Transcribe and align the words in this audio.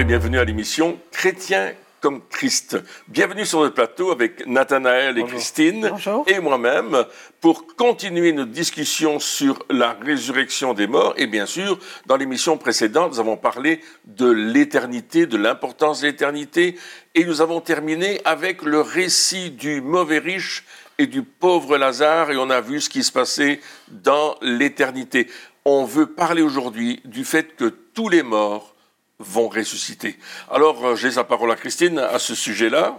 et 0.00 0.04
bienvenue 0.04 0.38
à 0.38 0.44
l'émission 0.46 0.98
Chrétien 1.12 1.72
comme 2.00 2.22
Christ. 2.30 2.78
Bienvenue 3.08 3.44
sur 3.44 3.62
le 3.62 3.70
plateau 3.70 4.12
avec 4.12 4.46
Nathanaël 4.46 5.18
et 5.18 5.24
Christine 5.24 5.92
et 6.26 6.40
moi-même 6.40 7.04
pour 7.42 7.66
continuer 7.76 8.32
notre 8.32 8.50
discussion 8.50 9.18
sur 9.18 9.62
la 9.68 9.92
résurrection 9.92 10.72
des 10.72 10.86
morts. 10.86 11.12
Et 11.18 11.26
bien 11.26 11.44
sûr, 11.44 11.78
dans 12.06 12.16
l'émission 12.16 12.56
précédente, 12.56 13.12
nous 13.12 13.20
avons 13.20 13.36
parlé 13.36 13.82
de 14.06 14.30
l'éternité, 14.30 15.26
de 15.26 15.36
l'importance 15.36 16.00
de 16.00 16.06
l'éternité 16.06 16.78
et 17.14 17.26
nous 17.26 17.42
avons 17.42 17.60
terminé 17.60 18.22
avec 18.24 18.62
le 18.62 18.80
récit 18.80 19.50
du 19.50 19.82
mauvais 19.82 20.18
riche 20.18 20.64
et 20.96 21.08
du 21.08 21.22
pauvre 21.22 21.76
Lazare 21.76 22.30
et 22.30 22.38
on 22.38 22.48
a 22.48 22.62
vu 22.62 22.80
ce 22.80 22.88
qui 22.88 23.04
se 23.04 23.12
passait 23.12 23.60
dans 23.88 24.34
l'éternité. 24.40 25.26
On 25.66 25.84
veut 25.84 26.06
parler 26.06 26.40
aujourd'hui 26.40 27.02
du 27.04 27.26
fait 27.26 27.54
que 27.54 27.66
tous 27.66 28.08
les 28.08 28.22
morts 28.22 28.74
vont 29.20 29.48
ressusciter. 29.48 30.18
Alors, 30.50 30.84
euh, 30.84 30.96
j'ai 30.96 31.10
la 31.10 31.24
parole 31.24 31.52
à 31.52 31.56
Christine 31.56 31.98
à 31.98 32.18
ce 32.18 32.34
sujet-là. 32.34 32.98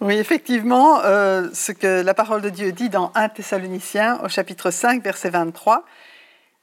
Oui, 0.00 0.16
effectivement, 0.16 1.00
euh, 1.04 1.48
ce 1.54 1.72
que 1.72 2.02
la 2.02 2.14
parole 2.14 2.42
de 2.42 2.50
Dieu 2.50 2.70
dit 2.70 2.90
dans 2.90 3.10
1 3.14 3.30
Thessaloniciens 3.30 4.20
au 4.22 4.28
chapitre 4.28 4.70
5, 4.70 5.02
verset 5.02 5.30
23, 5.30 5.84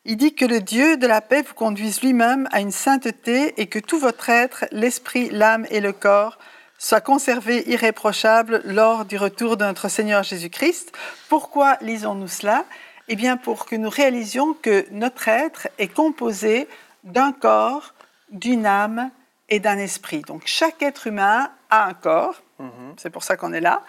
il 0.05 0.17
dit 0.17 0.35
que 0.35 0.45
le 0.45 0.59
Dieu 0.59 0.97
de 0.97 1.07
la 1.07 1.21
paix 1.21 1.41
vous 1.41 1.55
conduise 1.55 2.01
lui-même 2.01 2.47
à 2.51 2.59
une 2.59 2.71
sainteté 2.71 3.59
et 3.59 3.65
que 3.67 3.79
tout 3.79 3.97
votre 3.97 4.29
être, 4.29 4.65
l'esprit, 4.71 5.29
l'âme 5.31 5.65
et 5.71 5.79
le 5.79 5.93
corps, 5.93 6.37
soit 6.77 7.01
conservé 7.01 7.63
irréprochable 7.67 8.61
lors 8.65 9.05
du 9.05 9.17
retour 9.17 9.57
de 9.57 9.65
notre 9.65 9.87
Seigneur 9.87 10.21
Jésus-Christ. 10.21 10.91
Pourquoi 11.29 11.77
lisons-nous 11.81 12.27
cela? 12.27 12.65
Eh 13.07 13.15
bien, 13.15 13.37
pour 13.37 13.65
que 13.65 13.75
nous 13.75 13.89
réalisions 13.89 14.53
que 14.53 14.85
notre 14.91 15.27
être 15.27 15.69
est 15.79 15.87
composé 15.87 16.67
d'un 17.03 17.31
corps, 17.31 17.92
d'une 18.33 18.65
âme 18.65 19.09
et 19.49 19.59
d'un 19.59 19.77
esprit. 19.77 20.21
Donc 20.21 20.43
chaque 20.45 20.81
être 20.81 21.07
humain 21.07 21.49
a 21.69 21.85
un 21.85 21.93
corps, 21.93 22.41
mhm. 22.59 22.93
c'est 22.97 23.09
pour 23.09 23.23
ça 23.23 23.37
qu'on 23.37 23.53
est 23.53 23.61
là, 23.61 23.83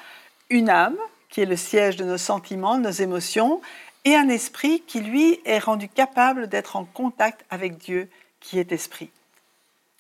une 0.51 0.69
âme 0.69 0.97
qui 1.31 1.41
est 1.41 1.47
le 1.47 1.56
siège 1.56 1.97
de 1.97 2.05
nos 2.05 2.19
sentiments, 2.19 2.78
de 2.78 2.83
nos 2.83 2.91
émotions, 2.91 3.61
et 4.05 4.14
un 4.14 4.28
esprit 4.28 4.83
qui, 4.86 5.01
lui, 5.01 5.41
est 5.45 5.59
rendu 5.59 5.89
capable 5.89 6.47
d'être 6.47 6.77
en 6.77 6.84
contact 6.84 7.45
avec 7.51 7.78
Dieu 7.78 8.09
qui 8.39 8.59
est 8.59 8.70
esprit. 8.70 9.11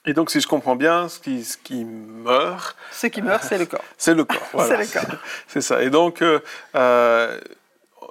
Et 0.06 0.12
donc, 0.12 0.30
si 0.30 0.40
je 0.40 0.46
comprends 0.46 0.76
bien, 0.76 1.08
ce 1.08 1.18
qui, 1.18 1.42
ce 1.42 1.56
qui 1.56 1.84
meurt... 1.84 2.76
Ce 2.92 3.06
qui 3.06 3.22
meurt, 3.22 3.42
c'est 3.42 3.56
le 3.56 3.64
corps. 3.64 3.84
c'est 3.96 4.14
le 4.14 4.24
corps, 4.24 4.38
voilà. 4.52 4.84
c'est 4.84 4.98
le 4.98 5.06
corps. 5.06 5.18
C'est 5.48 5.60
ça. 5.62 5.82
Et 5.82 5.88
donc, 5.88 6.20
euh, 6.20 6.40
euh, 6.74 7.40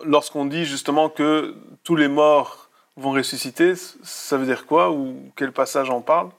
lorsqu'on 0.04 0.46
dit 0.46 0.66
justement 0.66 1.10
que 1.10 1.56
tous 1.84 1.96
les 1.96 2.08
morts 2.08 2.63
vont 2.98 3.12
ressusciter, 3.12 3.74
ça 4.04 4.38
veut 4.38 4.46
dire 4.46 4.66
quoi 4.66 4.92
Ou 4.92 5.16
quel 5.36 5.52
passage 5.52 5.90
en 5.90 6.02
parle? 6.02 6.30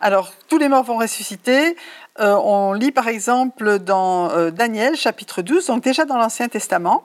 Alors, 0.00 0.32
tous 0.48 0.58
les 0.58 0.68
morts 0.68 0.84
vont 0.84 0.98
ressusciter. 0.98 1.76
Euh, 2.20 2.34
on 2.34 2.72
lit 2.72 2.92
par 2.92 3.08
exemple 3.08 3.78
dans 3.78 4.30
euh, 4.30 4.50
Daniel 4.50 4.96
chapitre 4.96 5.40
12, 5.42 5.66
donc 5.66 5.82
déjà 5.82 6.04
dans 6.04 6.18
l'Ancien 6.18 6.48
Testament, 6.48 7.04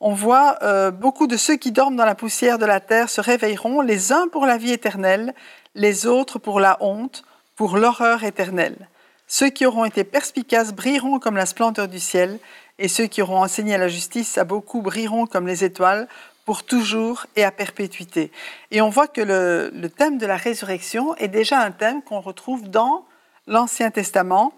on 0.00 0.12
voit 0.12 0.58
euh, 0.62 0.90
beaucoup 0.90 1.26
de 1.26 1.36
ceux 1.36 1.56
qui 1.56 1.72
dorment 1.72 1.96
dans 1.96 2.04
la 2.04 2.14
poussière 2.14 2.58
de 2.58 2.66
la 2.66 2.80
terre 2.80 3.08
se 3.08 3.20
réveilleront, 3.20 3.80
les 3.80 4.12
uns 4.12 4.28
pour 4.28 4.46
la 4.46 4.58
vie 4.58 4.72
éternelle, 4.72 5.32
les 5.74 6.06
autres 6.06 6.38
pour 6.38 6.60
la 6.60 6.76
honte, 6.80 7.24
pour 7.56 7.76
l'horreur 7.76 8.24
éternelle. 8.24 8.88
Ceux 9.26 9.48
qui 9.48 9.64
auront 9.64 9.84
été 9.84 10.04
perspicaces 10.04 10.74
brilleront 10.74 11.18
comme 11.18 11.36
la 11.36 11.46
splendeur 11.46 11.88
du 11.88 12.00
ciel, 12.00 12.38
et 12.78 12.88
ceux 12.88 13.06
qui 13.06 13.22
auront 13.22 13.42
enseigné 13.42 13.78
la 13.78 13.88
justice 13.88 14.38
à 14.38 14.44
beaucoup 14.44 14.82
brilleront 14.82 15.26
comme 15.26 15.46
les 15.46 15.64
étoiles 15.64 16.08
pour 16.44 16.64
toujours 16.64 17.26
et 17.36 17.44
à 17.44 17.50
perpétuité. 17.50 18.30
Et 18.70 18.80
on 18.80 18.88
voit 18.88 19.06
que 19.06 19.20
le, 19.20 19.88
thème 19.88 20.18
de 20.18 20.26
la 20.26 20.36
résurrection 20.36 21.16
est 21.16 21.28
déjà 21.28 21.60
un 21.60 21.70
thème 21.70 22.02
qu'on 22.02 22.20
retrouve 22.20 22.68
dans 22.68 23.04
l'Ancien 23.46 23.90
Testament. 23.90 24.52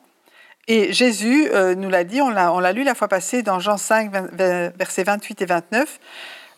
Et 0.67 0.93
Jésus 0.93 1.49
euh, 1.53 1.75
nous 1.75 1.91
l'a 1.91 2.05
dit, 2.05 2.23
on 2.23 2.31
l'a 2.31 2.73
lu 2.73 2.85
la 2.85 2.95
fois 2.95 3.09
passée 3.09 3.43
dans 3.43 3.61
Jean 3.61 3.77
5, 3.77 4.11
versets 4.77 5.05
28 5.05 5.43
et 5.43 5.47
29. 5.47 6.01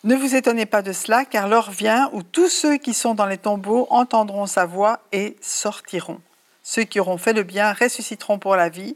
Ne 0.03 0.15
vous 0.15 0.35
étonnez 0.35 0.65
pas 0.65 0.81
de 0.81 0.93
cela, 0.93 1.25
car 1.25 1.49
l'heure 1.49 1.71
vient 1.71 2.09
où 2.13 2.23
tous 2.23 2.49
ceux 2.49 2.77
qui 2.77 2.93
sont 2.93 3.15
dans 3.15 3.25
les 3.25 3.37
tombeaux 3.37 3.87
entendront 3.89 4.45
sa 4.45 4.65
voix 4.65 5.01
et 5.11 5.35
sortiront. 5.41 6.21
Ceux 6.63 6.83
qui 6.83 6.99
auront 6.99 7.17
fait 7.17 7.33
le 7.33 7.43
bien 7.43 7.73
ressusciteront 7.73 8.39
pour 8.39 8.55
la 8.55 8.69
vie, 8.69 8.95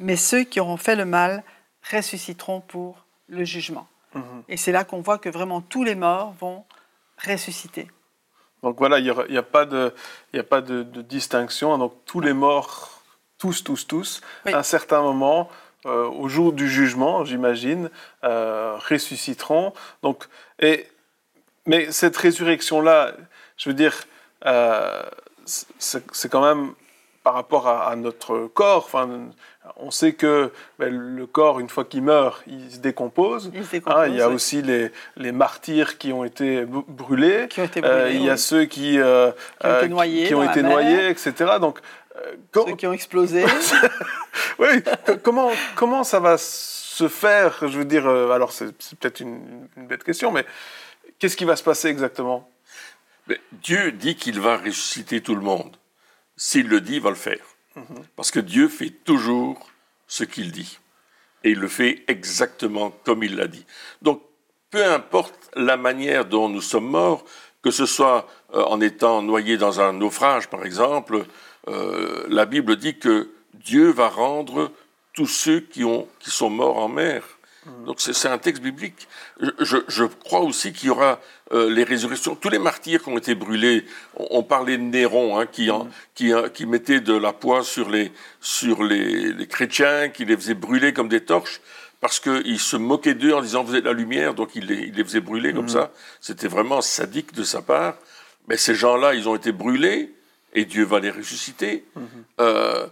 mais 0.00 0.16
ceux 0.16 0.44
qui 0.44 0.58
auront 0.58 0.76
fait 0.76 0.96
le 0.96 1.04
mal 1.04 1.44
ressusciteront 1.92 2.60
pour 2.60 3.04
le 3.28 3.44
jugement. 3.44 3.86
Et 4.48 4.56
c'est 4.56 4.72
là 4.72 4.84
qu'on 4.84 5.00
voit 5.00 5.18
que 5.18 5.28
vraiment 5.28 5.60
tous 5.60 5.84
les 5.84 5.94
morts 5.94 6.34
vont 6.40 6.64
ressusciter. 7.26 7.88
Donc 8.62 8.78
voilà, 8.78 8.98
il 8.98 9.04
n'y 9.04 9.38
a, 9.38 9.42
pas, 9.42 9.64
de, 9.66 9.94
a 10.34 10.42
pas 10.42 10.60
de, 10.60 10.82
distinction. 11.02 11.78
Donc 11.78 11.94
tous 12.04 12.20
les 12.20 12.32
morts, 12.32 13.02
tous, 13.38 13.62
tous, 13.62 13.86
tous, 13.86 14.20
à 14.46 14.58
un 14.58 14.62
certain 14.62 15.02
moment, 15.02 15.48
euh, 15.86 16.08
au 16.08 16.28
jour 16.28 16.52
du 16.52 16.68
jugement, 16.68 17.24
j'imagine, 17.24 17.88
euh, 18.24 18.76
ressusciteront. 18.88 19.72
Donc, 20.02 20.24
et, 20.58 20.86
mais 21.66 21.92
cette 21.92 22.16
résurrection-là, 22.16 23.12
je 23.56 23.70
veux 23.70 23.74
dire, 23.74 23.94
euh, 24.44 25.02
c'est 25.44 26.28
quand 26.30 26.42
même 26.42 26.74
par 27.28 27.34
rapport 27.34 27.68
à, 27.68 27.94
notre 27.94 28.46
corps. 28.46 28.86
Enfin, 28.86 29.28
on 29.76 29.90
sait 29.90 30.14
que 30.14 30.50
ben, 30.78 30.88
le 30.88 31.26
corps, 31.26 31.60
une 31.60 31.68
fois 31.68 31.84
qu'il 31.84 32.02
meurt, 32.02 32.42
il 32.46 32.72
se 32.72 32.78
décompose. 32.78 33.52
Il, 33.52 33.82
hein, 33.84 34.06
il 34.06 34.14
y 34.14 34.22
a 34.22 34.30
aussi 34.30 34.62
les, 34.62 34.90
les, 35.18 35.30
martyrs 35.30 35.98
qui 35.98 36.10
ont 36.10 36.24
été 36.24 36.64
brûlés. 36.64 37.46
Euh, 37.84 38.10
il 38.10 38.24
y 38.24 38.30
a 38.30 38.38
ceux 38.38 38.64
qui, 38.64 38.98
euh, 38.98 39.30
qui 39.60 39.66
ont 39.66 39.76
été 39.76 39.84
euh, 39.84 39.88
noyés, 39.88 40.26
qui 40.26 40.34
ont 40.34 40.50
été 40.50 40.62
noyés 40.62 41.10
etc. 41.10 41.58
Donc, 41.60 41.80
ceux 42.54 42.76
qui 42.76 42.86
ont 42.86 42.94
explosé. 42.94 43.44
oui, 44.58 44.82
comment, 45.22 45.50
comment 45.74 46.04
ça 46.04 46.20
va 46.20 46.38
se 46.38 47.08
faire? 47.08 47.58
Je 47.60 47.76
veux 47.76 47.84
dire, 47.84 48.08
alors 48.08 48.52
c'est 48.52 48.72
peut-être 48.98 49.20
une, 49.20 49.68
une, 49.76 49.86
bête 49.86 50.02
question, 50.02 50.32
mais 50.32 50.46
qu'est-ce 51.18 51.36
qui 51.36 51.44
va 51.44 51.56
se 51.56 51.62
passer 51.62 51.88
exactement? 51.88 52.48
Dieu 53.52 53.92
dit 53.92 54.16
qu'il 54.16 54.40
va 54.40 54.56
ressusciter 54.56 55.20
tout 55.20 55.34
le 55.34 55.42
monde. 55.42 55.76
S'il 56.38 56.68
le 56.68 56.80
dit, 56.80 56.94
il 56.94 57.02
va 57.02 57.10
le 57.10 57.16
faire. 57.16 57.44
Mhm. 57.76 58.04
Parce 58.16 58.30
que 58.30 58.40
Dieu 58.40 58.68
fait 58.68 58.90
toujours 58.90 59.68
ce 60.06 60.24
qu'il 60.24 60.52
dit. 60.52 60.78
Et 61.44 61.50
il 61.50 61.58
le 61.58 61.68
fait 61.68 62.04
exactement 62.08 62.90
comme 63.04 63.22
il 63.22 63.36
l'a 63.36 63.48
dit. 63.48 63.66
Donc, 64.00 64.22
peu 64.70 64.84
importe 64.84 65.50
la 65.54 65.76
manière 65.76 66.24
dont 66.24 66.48
nous 66.48 66.60
sommes 66.60 66.88
morts, 66.88 67.24
que 67.62 67.70
ce 67.70 67.86
soit 67.86 68.28
euh, 68.54 68.62
en 68.64 68.80
étant 68.80 69.22
noyé 69.22 69.56
dans 69.56 69.80
un 69.80 69.92
naufrage, 69.92 70.48
par 70.48 70.64
exemple, 70.64 71.24
euh, 71.68 72.24
la 72.28 72.46
Bible 72.46 72.76
dit 72.76 72.98
que 72.98 73.30
Dieu 73.54 73.90
va 73.90 74.08
rendre 74.08 74.70
tous 75.12 75.26
ceux 75.26 75.60
qui, 75.60 75.84
ont, 75.84 76.08
qui 76.20 76.30
sont 76.30 76.50
morts 76.50 76.78
en 76.78 76.88
mer. 76.88 77.37
Donc 77.86 78.00
c'est 78.00 78.28
un 78.28 78.38
texte 78.38 78.62
biblique. 78.62 79.08
Je, 79.40 80.04
crois 80.04 80.40
aussi 80.40 80.72
qu'il 80.72 80.88
y 80.88 80.90
aura 80.90 81.20
euh, 81.52 81.70
les 81.70 81.84
résurrections. 81.84 82.34
Tous 82.34 82.48
les 82.48 82.58
martyrs 82.58 83.02
qui 83.02 83.08
ont 83.08 83.18
été 83.18 83.34
brûlés, 83.34 83.84
on, 84.14 84.42
parlait 84.42 84.76
de 84.76 84.82
Néron, 84.82 85.38
hein, 85.38 85.46
qui, 85.46 85.70
mm. 85.70 85.88
qui, 86.14 86.32
qui, 86.54 86.66
mettait 86.66 87.00
de 87.00 87.14
la 87.14 87.32
poix 87.32 87.62
sur 87.62 87.90
les, 87.90 88.12
sur 88.40 88.82
les, 88.82 89.32
les 89.32 89.46
chrétiens, 89.46 90.08
qui 90.08 90.24
les 90.24 90.36
faisait 90.36 90.54
brûler 90.54 90.92
comme 90.92 91.08
des 91.08 91.24
torches, 91.24 91.60
parce 92.00 92.20
qu'il 92.20 92.60
se 92.60 92.76
moquait 92.76 93.14
d'eux 93.14 93.32
en 93.32 93.42
disant 93.42 93.64
vous 93.64 93.74
êtes 93.74 93.84
la 93.84 93.92
lumière, 93.92 94.34
donc 94.34 94.50
il 94.54 94.66
les, 94.66 94.88
il 94.88 94.94
les 94.94 95.04
faisait 95.04 95.20
brûler 95.20 95.52
comme 95.52 95.66
mm. 95.66 95.70
ça. 95.70 95.90
C'était 96.20 96.48
vraiment 96.48 96.80
sadique 96.80 97.32
de 97.32 97.44
sa 97.44 97.62
part. 97.62 97.94
Mais 98.48 98.56
ces 98.56 98.74
gens-là, 98.74 99.14
ils 99.14 99.28
ont 99.28 99.36
été 99.36 99.52
brûlés, 99.52 100.14
et 100.54 100.64
Dieu 100.64 100.84
va 100.84 101.00
les 101.00 101.10
ressusciter. 101.10 101.84
Mm-hmm. 101.96 102.02
Euh, 102.40 102.86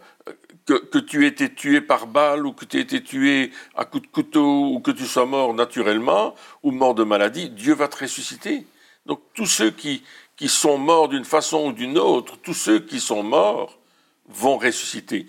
que, 0.67 0.99
tu 0.99 1.25
aies 1.25 1.29
été 1.29 1.53
tué 1.55 1.81
par 1.81 2.07
balle 2.07 2.45
ou 2.45 2.53
que 2.53 2.65
tu 2.65 2.79
aies 2.79 2.81
été 2.81 3.03
tué 3.03 3.53
à 3.77 3.85
coup 3.85 4.01
de 4.01 4.07
couteau 4.07 4.73
ou 4.73 4.81
que 4.81 4.91
tu 4.91 5.07
sois 5.07 5.27
mort 5.27 5.55
naturellement 5.55 6.35
ou 6.63 6.73
mort 6.73 6.95
de 6.95 7.05
maladie, 7.05 7.49
Dieu 7.51 7.75
va 7.75 7.89
te 7.89 7.99
ressusciter. 8.03 8.67
Donc 9.07 9.21
tous 9.35 9.47
ceux 9.47 9.71
qui, 9.71 10.03
qui 10.37 10.49
sont 10.49 10.77
morts 10.77 11.09
d'une 11.09 11.25
façon 11.25 11.69
ou 11.69 11.73
d'une 11.73 11.99
autre, 11.99 12.37
tous 12.43 12.55
ceux 12.55 12.81
qui 12.81 13.01
sont 13.01 13.23
morts 13.23 13.79
vont 14.29 14.59
ressusciter. 14.59 15.27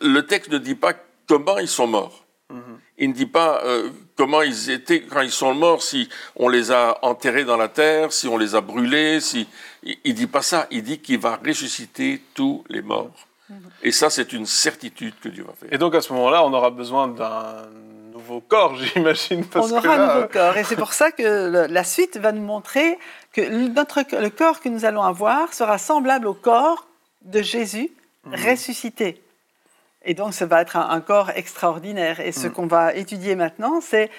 Le 0.00 0.20
texte 0.22 0.50
ne 0.50 0.58
dit 0.58 0.74
pas 0.74 0.94
comment 1.28 1.58
ils 1.58 1.68
sont 1.68 1.86
morts. 1.86 2.24
Mm-hmm. 2.50 2.76
Il 2.98 3.08
ne 3.10 3.14
dit 3.14 3.26
pas 3.26 3.62
euh, 3.64 3.90
comment 4.16 4.42
ils 4.42 4.70
étaient 4.70 5.02
quand 5.02 5.20
ils 5.20 5.30
sont 5.30 5.54
morts, 5.54 5.82
si 5.82 6.08
on 6.36 6.48
les 6.48 6.70
a 6.70 6.98
enterrés 7.02 7.44
dans 7.44 7.56
la 7.56 7.68
terre, 7.68 8.12
si 8.12 8.26
on 8.28 8.38
les 8.38 8.54
a 8.54 8.60
brûlés, 8.60 9.20
si 9.20 9.46
il, 9.82 9.98
ne 10.04 10.12
dit 10.12 10.26
pas 10.26 10.42
ça. 10.42 10.66
Il 10.70 10.82
dit 10.82 10.98
qu'il 10.98 11.18
va 11.18 11.40
ressusciter 11.44 12.22
tous 12.34 12.64
les 12.68 12.82
morts. 12.82 13.28
Et 13.82 13.92
ça, 13.92 14.10
c'est 14.10 14.32
une 14.32 14.46
certitude 14.46 15.14
que 15.20 15.28
Dieu 15.28 15.44
va 15.44 15.52
faire. 15.54 15.72
Et 15.72 15.78
donc, 15.78 15.94
à 15.94 16.00
ce 16.00 16.12
moment-là, 16.12 16.44
on 16.44 16.52
aura 16.52 16.70
besoin 16.70 17.08
d'un 17.08 17.68
nouveau 18.12 18.40
corps, 18.40 18.76
j'imagine. 18.94 19.44
On 19.54 19.70
aura 19.70 19.94
un 19.94 20.14
nouveau 20.14 20.28
corps. 20.28 20.56
Et 20.56 20.64
c'est 20.64 20.76
pour 20.76 20.92
ça 20.92 21.10
que 21.10 21.66
la 21.68 21.84
suite 21.84 22.16
va 22.16 22.32
nous 22.32 22.42
montrer 22.42 22.98
que 23.32 23.68
notre, 23.68 24.02
le 24.20 24.30
corps 24.30 24.60
que 24.60 24.68
nous 24.68 24.84
allons 24.84 25.02
avoir 25.02 25.52
sera 25.52 25.78
semblable 25.78 26.26
au 26.26 26.34
corps 26.34 26.86
de 27.22 27.42
Jésus 27.42 27.90
mhm. 28.24 28.34
ressuscité. 28.48 29.22
Et 30.04 30.14
donc, 30.14 30.34
ça 30.34 30.46
va 30.46 30.62
être 30.62 30.76
un, 30.76 31.00
corps 31.00 31.30
extraordinaire. 31.30 32.20
Et 32.20 32.32
ce 32.32 32.46
mhm. 32.46 32.52
qu'on 32.52 32.66
va 32.66 32.94
étudier 32.94 33.36
maintenant, 33.36 33.80
c'est 33.80 34.10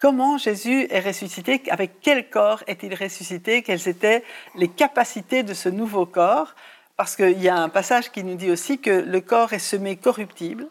comment 0.00 0.38
Jésus 0.38 0.86
est 0.90 1.00
ressuscité, 1.00 1.62
avec 1.70 2.00
quel 2.00 2.28
corps 2.28 2.62
est-il 2.66 2.94
ressuscité, 2.94 3.62
quelles 3.62 3.88
étaient 3.88 4.24
les 4.56 4.68
capacités 4.68 5.42
de 5.42 5.54
ce 5.54 5.68
nouveau 5.68 6.06
corps 6.06 6.54
parce 6.98 7.16
qu'il 7.16 7.40
y 7.40 7.48
a 7.48 7.56
un 7.56 7.70
passage 7.70 8.12
qui 8.12 8.22
nous 8.22 8.34
dit 8.34 8.50
aussi 8.50 8.78
que 8.78 8.90
le 8.90 9.20
corps 9.22 9.54
est 9.54 9.58
semé 9.58 9.96
corruptible, 9.96 10.66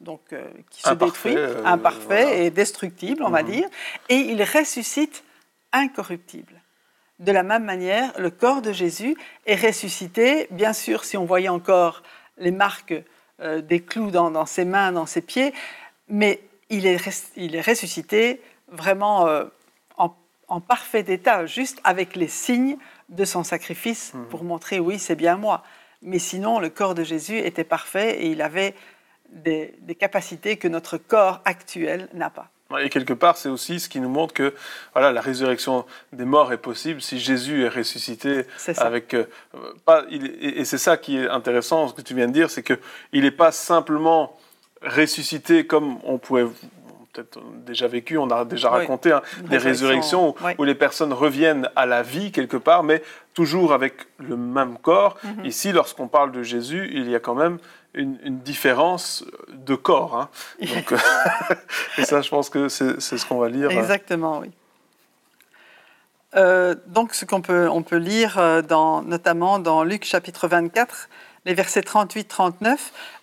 donc 0.00 0.20
qui 0.70 0.80
se 0.80 0.94
détruit, 0.94 1.36
imparfait 1.64 2.46
et 2.46 2.50
destructible, 2.50 3.22
on 3.22 3.30
va 3.30 3.42
mhm. 3.42 3.50
dire, 3.50 3.68
et 4.08 4.16
il 4.16 4.42
ressuscite 4.42 5.24
incorruptible. 5.72 6.62
De 7.18 7.32
la 7.32 7.42
même 7.42 7.64
manière, 7.64 8.12
le 8.18 8.30
corps 8.30 8.62
de 8.62 8.72
Jésus 8.72 9.16
est 9.46 9.54
ressuscité. 9.54 10.48
Bien 10.50 10.72
sûr, 10.72 11.04
si 11.04 11.16
on 11.16 11.24
voyait 11.24 11.48
encore 11.48 12.02
les 12.38 12.50
marques 12.50 12.94
euh, 13.40 13.60
des 13.60 13.80
clous 13.80 14.10
dans, 14.10 14.46
ses 14.46 14.64
mains, 14.64 14.92
dans 14.92 15.06
ses 15.06 15.20
pieds, 15.20 15.54
mais 16.08 16.40
il 16.70 16.86
est, 16.86 17.32
il 17.36 17.54
est 17.54 17.60
ressuscité 17.60 18.40
vraiment 18.68 19.26
euh, 19.26 19.44
en, 20.48 20.60
parfait 20.60 21.04
état, 21.08 21.46
juste 21.46 21.80
avec 21.84 22.16
les 22.16 22.28
signes 22.28 22.76
de 23.08 23.24
son 23.24 23.44
sacrifice 23.44 24.14
mhm. 24.14 24.26
pour 24.26 24.44
montrer 24.44 24.80
oui, 24.80 24.98
c'est 24.98 25.16
bien 25.16 25.36
moi. 25.36 25.62
Mais 26.02 26.18
sinon, 26.18 26.58
le 26.58 26.68
corps 26.68 26.94
de 26.94 27.04
Jésus 27.04 27.38
était 27.38 27.64
parfait 27.64 28.22
et 28.22 28.30
il 28.30 28.42
avait 28.42 28.74
des 29.28 29.96
capacités 29.98 30.58
que 30.58 30.68
notre 30.68 30.96
corps 30.96 31.40
actuel 31.44 32.08
n'a 32.12 32.30
pas. 32.30 32.50
Et 32.80 32.88
quelque 32.88 33.12
part, 33.12 33.36
c'est 33.36 33.48
aussi 33.48 33.78
ce 33.78 33.88
qui 33.88 34.00
nous 34.00 34.08
montre 34.08 34.34
que 34.34 34.54
voilà, 34.94 35.12
la 35.12 35.20
résurrection 35.20 35.84
des 36.12 36.24
morts 36.24 36.52
est 36.52 36.58
possible 36.58 37.00
si 37.00 37.18
Jésus 37.20 37.64
est 37.64 37.68
ressuscité 37.68 38.46
avec 38.78 39.14
euh, 39.14 39.26
pas, 39.84 40.04
et, 40.10 40.64
c'est 40.64 40.78
ça 40.78 40.96
qui 40.96 41.18
est 41.18 41.28
intéressant, 41.28 41.88
ce 41.88 41.94
que 41.94 42.02
tu 42.02 42.14
viens 42.14 42.26
de 42.26 42.32
dire, 42.32 42.50
c'est 42.50 42.62
que 42.62 42.78
il 43.12 43.22
n'est 43.22 43.30
pas 43.30 43.52
simplement 43.52 44.36
ressuscité 44.82 45.66
comme 45.66 45.98
on 46.04 46.18
pouvait 46.18 46.46
peut-être 47.14 47.40
déjà 47.64 47.86
vécu, 47.86 48.18
on 48.18 48.28
a 48.30 48.44
déjà 48.44 48.70
raconté 48.70 49.12
hein, 49.12 49.22
des 49.44 49.58
résurrections 49.58 50.34
où, 50.58 50.64
les 50.64 50.74
personnes 50.74 51.12
reviennent 51.12 51.68
à 51.76 51.86
la 51.86 52.02
vie 52.02 52.32
quelque 52.32 52.56
part, 52.56 52.82
mais 52.82 53.02
toujours 53.34 53.72
avec 53.72 53.94
le 54.18 54.36
même 54.36 54.78
corps. 54.78 55.16
Mhm. 55.22 55.44
Ici, 55.44 55.72
lorsqu'on 55.72 56.08
parle 56.08 56.32
de 56.32 56.42
Jésus, 56.42 56.90
il 56.92 57.08
y 57.08 57.14
a 57.14 57.20
quand 57.20 57.34
même 57.34 57.58
une, 57.94 58.38
différence 58.40 59.24
de 59.52 59.74
corps. 59.74 60.16
Hein. 60.16 60.28
Donc, 60.60 60.94
et 61.98 62.04
ça, 62.04 62.20
je 62.20 62.28
pense 62.28 62.50
que 62.50 62.68
c'est 62.68 63.00
ce 63.00 63.26
qu'on 63.26 63.38
va 63.38 63.48
lire. 63.48 63.70
Exactement, 63.70 64.40
oui. 64.40 64.50
Euh, 66.36 66.74
donc, 66.86 67.14
ce 67.14 67.24
qu'on 67.24 67.42
peut, 67.42 67.68
on 67.68 67.82
peut 67.82 67.96
lire, 67.96 68.38
euh, 68.38 68.60
dans, 68.60 69.02
notamment 69.02 69.60
dans 69.60 69.84
Luc 69.84 70.04
chapitre 70.04 70.48
24, 70.48 71.08
les 71.44 71.54
versets 71.54 71.80
38-39, 71.80 72.76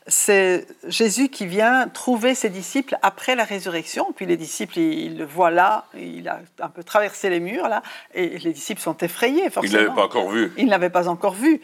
c'est 0.08 0.66
Jésus 0.88 1.30
qui 1.30 1.46
vient 1.46 1.88
trouver 1.88 2.34
ses 2.34 2.50
disciples 2.50 2.98
après 3.02 3.36
la 3.36 3.44
résurrection. 3.44 4.12
Puis 4.16 4.26
les 4.26 4.38
disciples, 4.38 4.80
ils, 4.80 5.18
le 5.18 5.26
voient 5.26 5.52
là, 5.52 5.86
il 5.96 6.28
a 6.28 6.42
un 6.60 6.70
peu 6.70 6.84
traversé 6.84 7.30
les 7.30 7.40
murs 7.40 7.68
là, 7.68 7.84
et 8.14 8.40
les 8.40 8.54
disciples 8.54 8.82
sont 8.82 8.98
effrayés 8.98 9.50
forcément. 9.50 9.80
Ils 9.80 9.84
ne 9.84 9.88
l'avaient 9.88 9.96
pas 9.96 10.06
encore 10.06 10.30
vu. 10.30 10.52
Ils 10.58 10.66
ne 10.66 10.70
l'avaient 10.70 10.90
pas 10.90 11.08
encore 11.08 11.34
vu. 11.34 11.62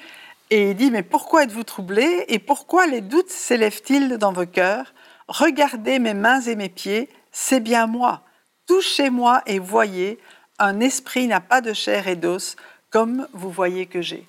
Et 0.50 0.72
il 0.72 0.76
dit, 0.76 0.92
mais 0.92 1.04
pourquoi 1.04 1.44
êtes-vous 1.44 1.64
troublés 1.64 2.26
et 2.30 2.40
pourquoi 2.40 2.88
les 2.88 3.02
doutes 3.02 3.30
s'élèvent-ils 3.30 4.18
dans 4.18 4.32
vos 4.32 4.46
cœurs? 4.46 4.94
Regardez 5.28 6.00
mes 6.00 6.14
mains 6.14 6.40
et 6.42 6.56
mes 6.56 6.70
pieds, 6.70 7.10
c'est 7.32 7.60
bien 7.60 7.86
moi. 7.86 8.22
Touchez-moi 8.66 9.42
et 9.46 9.60
voyez, 9.60 10.20
un 10.60 10.80
esprit 10.80 11.28
n'a 11.28 11.42
pas 11.42 11.62
de 11.62 11.74
chair 11.74 12.08
et 12.08 12.16
d'os, 12.16 12.56
comme 12.92 13.28
vous 13.34 13.50
voyez 13.50 13.88
que 13.88 14.02
j'ai. 14.02 14.28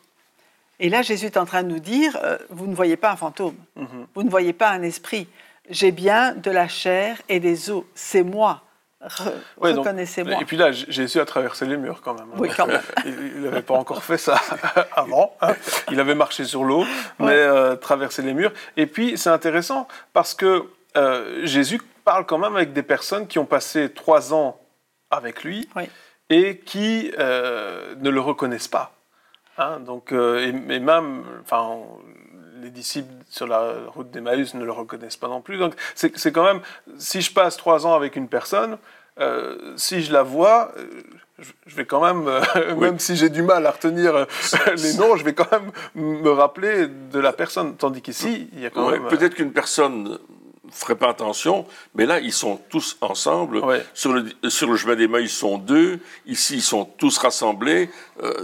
Et 0.80 0.88
là, 0.88 1.02
Jésus 1.02 1.26
est 1.26 1.36
en 1.36 1.44
train 1.44 1.62
de 1.62 1.68
nous 1.68 1.80
dire, 1.80 2.16
euh, 2.22 2.38
vous 2.50 2.66
ne 2.66 2.74
voyez 2.74 2.96
pas 2.96 3.10
un 3.10 3.16
fantôme, 3.16 3.56
mhm. 3.76 4.06
vous 4.14 4.22
ne 4.22 4.30
voyez 4.30 4.52
pas 4.52 4.70
un 4.70 4.82
esprit. 4.82 5.28
J'ai 5.70 5.90
bien 5.90 6.34
de 6.34 6.50
la 6.50 6.68
chair 6.68 7.20
et 7.28 7.40
des 7.40 7.70
os, 7.70 7.84
c'est 7.94 8.22
moi. 8.22 8.62
Reconnaissez-moi. 9.58 10.40
Et 10.40 10.44
puis 10.44 10.56
là, 10.56 10.72
Jésus 10.72 11.20
a 11.20 11.24
traversé 11.24 11.66
les 11.66 11.76
murs 11.76 12.00
quand 12.02 12.14
même. 12.14 12.28
Hein. 12.32 12.38
Oui, 12.38 12.48
quand 12.56 12.66
même. 12.66 12.80
il 13.04 13.42
n'avait 13.42 13.62
pas 13.62 13.74
encore 13.74 14.02
fait 14.02 14.18
ça 14.18 14.40
avant. 14.92 15.36
Hein. 15.40 15.54
Il 15.90 16.00
avait 16.00 16.16
marché 16.16 16.44
sur 16.44 16.64
l'eau, 16.64 16.84
mais 17.20 17.32
euh, 17.32 17.76
traversé 17.76 18.22
les 18.22 18.34
murs. 18.34 18.52
Et 18.76 18.86
puis, 18.86 19.16
c'est 19.16 19.30
intéressant 19.30 19.86
parce 20.12 20.34
que 20.34 20.64
euh, 20.96 21.44
Jésus 21.44 21.80
parle 22.04 22.26
quand 22.26 22.38
même 22.38 22.56
avec 22.56 22.72
des 22.72 22.82
personnes 22.82 23.28
qui 23.28 23.38
ont 23.38 23.46
passé 23.46 23.92
trois 23.92 24.34
ans 24.34 24.58
avec 25.10 25.44
lui 25.44 25.68
et 26.30 26.58
qui 26.58 27.12
ne 27.16 28.10
le 28.10 28.20
reconnaissent 28.20 28.68
pas. 28.68 28.97
Hein. 29.58 29.80
donc, 29.80 30.12
et, 30.12 30.52
même, 30.52 31.24
enfin, 31.42 31.78
les 32.62 32.70
disciples 32.70 33.12
sur 33.28 33.46
la 33.46 33.74
route 33.88 34.10
d'Emmaüs 34.10 34.54
ne 34.54 34.64
le 34.64 34.72
reconnaissent 34.72 35.16
pas 35.16 35.28
non 35.28 35.40
plus. 35.40 35.58
Donc 35.58 35.74
c'est 35.94 36.32
quand 36.32 36.44
même, 36.44 36.60
si 36.98 37.20
je 37.20 37.32
passe 37.32 37.56
trois 37.56 37.86
ans 37.86 37.94
avec 37.94 38.16
une 38.16 38.28
personne, 38.28 38.78
euh, 39.20 39.74
si 39.76 40.02
je 40.02 40.12
la 40.12 40.22
vois, 40.22 40.72
euh, 40.76 40.84
je 41.66 41.74
vais 41.74 41.84
quand 41.84 42.00
même, 42.00 42.28
euh, 42.28 42.74
même 42.76 42.98
si 42.98 43.16
j'ai 43.16 43.30
du 43.30 43.42
mal 43.42 43.66
à 43.66 43.72
retenir 43.72 44.26
les 44.76 44.94
noms, 44.94 45.16
je 45.16 45.24
vais 45.24 45.34
quand 45.34 45.50
même 45.50 45.72
me 45.94 46.30
rappeler 46.30 46.86
de 46.86 47.18
la 47.18 47.32
personne. 47.32 47.76
Tandis 47.76 48.02
qu'ici, 48.02 48.48
il 48.52 48.60
y 48.60 48.66
a 48.66 48.70
quand 48.70 48.90
même. 48.90 49.06
Peut-être 49.08 49.34
qu'une 49.34 49.52
personne 49.52 50.18
ferait 50.70 50.96
pas 50.96 51.10
attention, 51.10 51.66
mais 51.94 52.06
là, 52.06 52.20
ils 52.20 52.32
sont 52.32 52.60
tous 52.68 52.96
ensemble. 53.00 53.62
Sur, 53.94 54.12
le, 54.12 54.26
sur 54.48 54.70
le 54.70 54.76
chemin 54.76 54.96
des 54.96 55.08
mains, 55.08 55.20
ils 55.20 55.28
sont 55.28 55.58
deux. 55.58 56.00
Ici, 56.26 56.54
ils 56.54 56.62
sont 56.62 56.84
tous 56.84 57.18
rassemblés. 57.18 57.90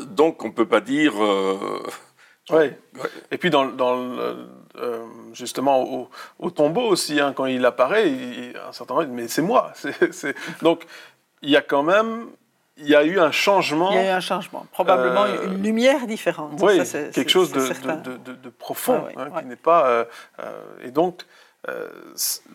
donc, 0.08 0.44
on 0.44 0.48
ne 0.48 0.52
peut 0.52 0.66
pas 0.66 0.80
dire. 0.80 1.14
Oui. 2.50 2.70
Et 3.30 3.38
puis, 3.38 3.50
dans, 3.50 3.66
dans 3.66 3.96
euh, 4.76 5.04
justement 5.32 6.08
au, 6.40 6.50
tombeau 6.50 6.82
aussi, 6.82 7.20
hein, 7.20 7.32
quand 7.32 7.46
il 7.46 7.64
apparaît, 7.64 8.10
il, 8.10 8.54
un 8.56 8.72
certain 8.72 8.94
moment, 8.94 9.08
mais 9.08 9.28
c'est 9.28 9.42
moi. 9.42 9.72
Donc, 10.62 10.84
il 11.42 11.50
y 11.50 11.56
a 11.56 11.62
quand 11.62 11.84
même 11.84 12.26
il 12.76 12.88
y 12.88 12.96
a 12.96 13.04
eu 13.04 13.20
un 13.20 13.30
changement. 13.30 13.92
Il 13.92 13.96
y 13.96 14.00
a 14.00 14.06
eu 14.06 14.08
un 14.08 14.20
changement, 14.20 14.66
probablement 14.72 15.26
euh, 15.26 15.46
une 15.46 15.62
lumière 15.62 16.08
différente. 16.08 16.60
Oui, 16.60 16.80
quelque 17.12 17.28
chose 17.28 17.52
de, 17.52 17.60
de, 17.60 18.32
de, 18.34 18.48
profond, 18.48 19.04
ah 19.16 19.20
hein, 19.20 19.40
qui 19.40 19.46
n'est 19.46 19.54
pas. 19.54 19.86
Euh, 19.86 20.04
et 20.82 20.90
donc, 20.90 21.22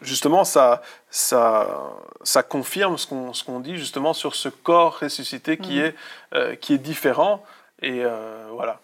justement, 0.02 0.44
ça, 0.44 0.82
ça, 1.10 1.96
ça 2.24 2.44
confirme 2.44 2.98
ce 2.98 3.08
qu'on 3.08 3.32
qu'on 3.32 3.60
dit 3.60 3.78
justement 3.78 4.14
sur 4.14 4.36
ce 4.36 4.50
corps 4.50 5.00
ressuscité 5.00 5.58
qui, 5.58 5.80
mhm. 5.80 5.94
est, 6.34 6.58
qui 6.60 6.74
est 6.74 6.78
différent. 6.78 7.44
Et 7.82 8.04
voilà. 8.52 8.80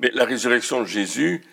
Mais 0.00 0.10
la 0.14 0.24
résurrection 0.24 0.80
de 0.80 0.86
Jésus 0.86 1.44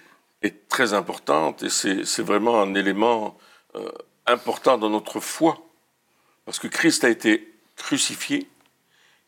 est 0.42 0.69
très 0.69 0.94
importante 0.94 1.63
et 1.63 1.69
c'est 1.69 2.22
vraiment 2.22 2.62
un 2.62 2.75
élément 2.75 3.38
euh, 3.75 3.89
important 4.28 4.78
dans 4.78 4.89
notre 4.89 5.19
foi. 5.19 5.57
Parce 6.45 6.59
que 6.59 6.68
Christ 6.68 7.04
a 7.04 7.09
été 7.09 7.52
crucifié, 7.76 8.47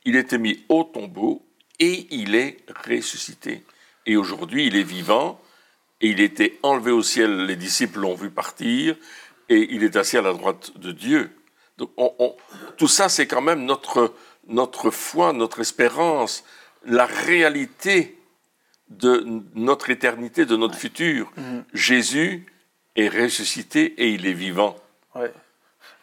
il 0.06 0.16
a 0.16 0.20
été 0.20 0.38
mis 0.38 0.64
au 0.70 0.84
tombeau 0.84 1.44
et 1.80 2.08
il 2.12 2.36
est 2.36 2.58
ressuscité. 2.88 3.64
Et 4.06 4.16
aujourd'hui, 4.16 4.68
il 4.68 4.76
est 4.76 4.84
vivant 4.84 5.42
et 6.02 6.10
il 6.10 6.22
était 6.22 6.60
enlevé 6.64 6.92
au 6.92 7.02
ciel, 7.02 7.46
les 7.46 7.56
disciples 7.56 8.00
l'ont 8.00 8.16
vu 8.16 8.30
partir 8.30 8.96
et 9.50 9.74
il 9.74 9.84
est 9.84 9.96
assis 9.96 10.18
à 10.18 10.22
la 10.22 10.34
droite 10.34 10.78
de 10.78 10.92
Dieu. 10.92 11.32
Donc 11.78 11.92
tout 12.78 12.88
ça, 12.88 13.10
c'est 13.10 13.28
quand 13.28 13.42
même 13.42 13.66
notre, 13.66 14.14
notre 14.48 14.92
foi, 14.92 15.34
notre 15.34 15.60
espérance, 15.60 16.44
la 16.86 17.06
réalité 17.06 18.18
de 18.90 19.26
notre 19.56 19.90
éternité, 19.90 20.46
de 20.46 20.56
notre 20.56 20.76
futur. 20.76 21.32
Mhm. 21.38 21.64
Jésus 21.74 22.46
est 22.96 23.10
ressuscité 23.10 23.94
et 23.98 24.10
il 24.10 24.26
est 24.26 24.34
vivant. 24.34 24.76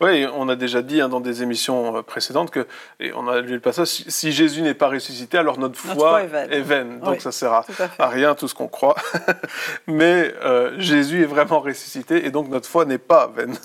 Oui, 0.00 0.26
on 0.34 0.48
a 0.48 0.56
déjà 0.56 0.82
dit 0.82 1.00
hein, 1.00 1.08
dans 1.08 1.20
des 1.20 1.42
émissions 1.42 1.96
euh, 1.96 2.02
précédentes 2.02 2.50
que, 2.50 2.66
et 2.98 3.12
on 3.14 3.28
a 3.28 3.40
lu 3.40 3.54
le 3.54 3.60
passage, 3.60 3.88
si 3.88 4.32
Jésus 4.32 4.62
n'est 4.62 4.74
pas 4.74 4.88
ressuscité, 4.88 5.38
alors 5.38 5.58
notre 5.58 5.78
foi, 5.78 6.22
est, 6.22 6.60
vaine. 6.60 7.00
Donc 7.00 7.20
ça 7.20 7.30
sert 7.30 7.52
à, 7.52 8.08
rien 8.08 8.34
tout 8.34 8.48
ce 8.48 8.54
qu'on 8.54 8.68
croit. 8.68 8.96
Mais 9.86 10.34
euh, 10.42 10.78
Jésus 10.78 11.22
est 11.22 11.26
vraiment 11.26 11.60
ressuscité 11.60 12.26
et 12.26 12.30
donc 12.30 12.48
notre 12.48 12.68
foi 12.68 12.84
n'est 12.84 12.98
pas 12.98 13.28
vaine. 13.28 13.56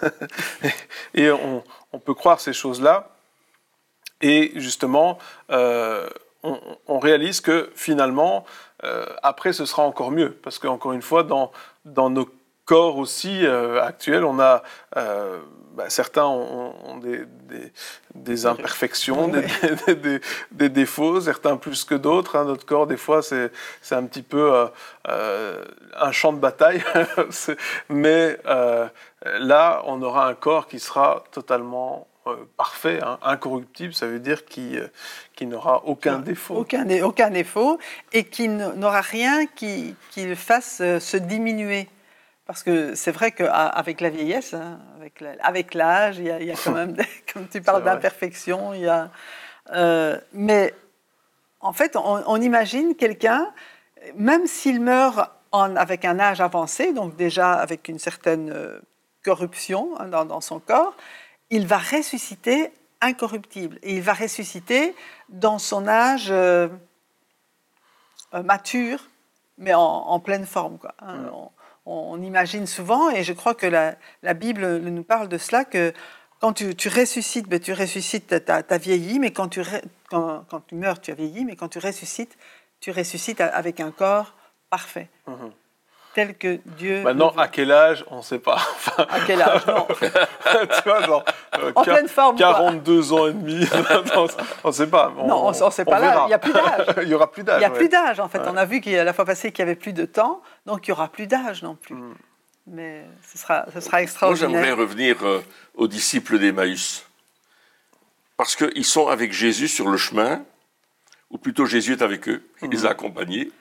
et 1.16 1.32
on, 1.32 1.64
peut 2.00 2.14
croire 2.14 2.40
ces 2.40 2.54
choses-là. 2.54 3.10
Et 4.22 4.52
justement, 4.56 5.18
euh, 5.50 6.08
on, 6.44 7.00
réalise 7.00 7.42
que 7.42 7.72
finalement, 7.76 8.46
euh, 8.84 9.06
après, 9.24 9.54
ce 9.54 9.66
sera 9.66 9.84
encore 9.84 10.12
mieux, 10.12 10.32
parce 10.32 10.60
qu'encore 10.60 10.94
une 10.94 11.02
fois, 11.02 11.24
dans, 11.24 11.52
dans 11.86 12.10
nos 12.10 12.30
corps 12.70 12.98
aussi 12.98 13.46
euh, 13.46 13.82
actuels, 13.82 14.24
on 14.24 14.40
a 14.40 14.62
euh, 14.96 15.40
bah, 15.76 15.90
certains 15.90 16.26
ont, 16.26 16.98
des, 16.98 17.26
des, 18.14 18.46
imperfections, 18.46 19.28
des, 19.88 20.20
des, 20.52 20.70
défauts, 20.70 21.20
certains 21.20 21.58
plus 21.58 21.84
que 21.84 21.96
d'autres. 21.96 22.36
Hein. 22.36 22.46
Notre 22.46 22.68
corps, 22.68 22.86
des 22.86 22.98
fois, 22.98 23.22
c'est 23.24 23.52
un 23.92 24.04
petit 24.04 24.22
peu 24.22 24.68
un 25.06 26.12
champ 26.12 26.32
de 26.32 26.40
bataille, 26.40 26.84
mais 27.90 28.38
là, 28.46 29.82
on 29.86 30.02
aura 30.04 30.28
un 30.28 30.36
corps 30.36 30.68
qui 30.68 30.80
sera 30.80 31.24
totalement 31.32 32.10
euh, 32.30 32.36
parfait, 32.58 33.00
hein, 33.02 33.18
incorruptible, 33.22 33.94
ça 33.94 34.06
veut 34.06 34.20
dire 34.20 34.46
qui, 34.46 34.78
euh, 34.78 34.88
qui 35.36 35.46
n'aura 35.46 35.86
aucun 35.86 36.20
défaut. 36.20 36.58
Aucun, 36.58 36.86
aucun 37.02 37.30
défaut 37.30 37.80
et 38.12 38.26
qui 38.26 38.50
n'aura 38.50 39.02
rien 39.02 39.46
qui, 39.46 39.96
qui, 40.12 40.26
le 40.26 40.36
fasse 40.36 40.80
euh, 40.82 41.00
se 41.00 41.16
diminuer. 41.16 41.88
Parce 42.50 42.64
que 42.64 42.96
c'est 42.96 43.12
vrai 43.12 43.32
qu'avec 43.32 44.02
la 44.02 44.10
vieillesse, 44.10 44.56
hein, 44.56 44.80
avec 45.44 45.76
l'âge, 45.76 46.18
il, 46.18 46.36
il, 46.42 46.48
y 46.48 46.52
a 46.52 46.56
quand 46.56 46.72
même, 46.72 46.96
comme 47.32 47.48
tu 47.48 47.62
parles 47.62 47.84
d'imperfection, 47.84 48.74
il 48.74 48.82
y 48.82 48.88
a. 48.88 49.12
mais 50.34 50.74
en 51.60 51.74
fait, 51.74 51.96
on, 51.96 52.42
imagine 52.42 52.96
quelqu'un 52.96 53.54
même 54.16 54.48
s'il 54.48 54.82
meurt 54.82 55.30
avec 55.52 56.06
un 56.06 56.20
âge 56.20 56.42
avancé, 56.42 56.92
donc 56.92 57.16
déjà 57.16 57.54
avec 57.54 57.88
une 57.88 58.00
certaine 58.00 58.50
euh, 58.50 58.80
corruption 59.24 59.94
hein, 60.00 60.08
dans, 60.08 60.42
son 60.42 60.60
corps, 60.60 60.98
il 61.52 61.68
va 61.68 61.78
ressusciter 61.78 62.72
incorruptible. 63.00 63.78
Et 63.84 63.98
il 63.98 64.02
va 64.02 64.14
ressusciter 64.14 64.96
dans 65.30 65.60
son 65.60 65.88
âge 65.88 66.30
euh, 66.32 66.68
euh, 68.34 68.42
mature, 68.42 69.08
mais 69.60 69.76
en, 69.76 70.20
pleine 70.20 70.48
forme. 70.48 70.80
Quoi. 70.80 70.96
Hein. 71.00 71.30
On, 71.32 71.52
imagine 72.22 72.68
souvent, 72.68 73.10
et 73.10 73.24
je 73.24 73.34
crois 73.34 73.56
que 73.56 73.68
la, 73.68 74.34
Bible 74.34 74.78
nous 74.78 75.04
parle 75.04 75.28
de 75.28 75.38
cela, 75.38 75.66
que 75.66 75.94
quand 76.40 76.54
tu, 76.54 76.90
ressuscites, 76.90 77.48
ben, 77.48 77.60
tu 77.60 77.74
ressuscites, 77.74 78.34
as, 78.48 78.78
vieilli, 78.78 79.20
mais 79.20 79.32
quand 79.32 79.50
tu, 79.50 79.62
quand, 80.10 80.46
tu 80.68 80.76
meurs, 80.76 81.02
tu 81.02 81.12
as 81.12 81.16
vieilli, 81.16 81.46
mais 81.46 81.56
quand 81.56 81.70
tu 81.70 81.80
ressuscites, 81.80 82.38
tu 82.80 82.92
ressuscites 82.92 83.42
avec 83.42 83.80
un 83.80 83.92
corps 83.92 84.36
parfait. 84.70 85.10
Mhm. 85.28 85.52
Tel 86.20 86.36
que 86.36 86.60
Dieu. 86.78 87.02
Maintenant, 87.02 87.30
à 87.38 87.48
quel 87.48 87.72
âge 87.72 88.04
On 88.12 88.18
ne 88.18 88.22
sait 88.22 88.40
pas. 88.40 88.58
à 88.98 89.22
quel 89.26 89.42
âge 89.42 89.66
Non. 89.66 89.88
tu 90.00 90.82
vois, 90.84 91.02
genre. 91.04 91.24
Euh, 91.58 91.72
en 91.74 91.84
pleine 91.84 92.10
forme. 92.10 92.36
42 92.36 93.14
ans 93.14 93.28
et 93.28 93.34
demi. 93.34 93.66
on 94.64 94.68
ne 94.68 94.74
sait 94.74 94.88
pas. 94.88 95.14
non, 95.26 95.48
on 95.48 95.52
ne 95.52 95.72
sait 95.72 95.86
pas 95.86 96.00
là. 96.00 96.24
Il 96.26 96.28
n'y 96.28 96.34
a 96.34 96.40
plus 96.40 96.52
d'âge. 96.52 96.88
il 97.02 97.08
n'y 97.08 97.14
aura 97.14 97.32
plus 97.32 97.44
d'âge. 97.44 97.56
Il 97.56 97.60
n'y 97.60 97.66
a 97.66 97.70
plus 97.70 97.88
d'âge, 97.88 98.20
en 98.20 98.28
fait. 98.28 98.42
On 98.48 98.58
a 98.58 98.66
vu 98.66 98.82
qu'il 98.82 98.96
la 98.96 99.14
fois 99.14 99.24
passée 99.24 99.54
qu'il 99.54 99.64
n'y 99.64 99.72
avait 99.72 99.80
plus 99.80 99.94
de 99.94 100.04
temps, 100.04 100.42
donc 100.66 100.88
il 100.88 100.92
n'y 100.92 100.94
aura 100.94 101.08
plus 101.08 101.26
d'âge 101.26 101.64
non 101.64 101.76
plus. 101.76 101.96
Mm. 101.96 102.16
Mais 102.68 103.06
ce 103.32 103.38
sera, 103.38 103.66
ce 103.74 103.80
sera 103.80 104.02
extraordinaire. 104.02 104.50
Moi, 104.50 104.60
j'aimerais 104.60 104.82
revenir 104.82 105.16
euh, 105.24 105.42
aux 105.76 105.88
disciples 105.88 106.38
d'Emmaüs. 106.38 107.06
Parce 108.36 108.58
qu'ils 108.58 108.86
sont 108.86 109.08
avec 109.08 109.32
Jésus 109.32 109.70
sur 109.70 109.88
le 109.88 109.98
chemin, 109.98 110.44
ou 111.30 111.38
plutôt 111.38 111.66
Jésus 111.66 111.94
est 111.94 112.02
avec 112.02 112.28
eux, 112.28 112.44
il 112.62 112.70
les 112.70 112.86
a 112.86 112.90
accompagnés 112.90 113.52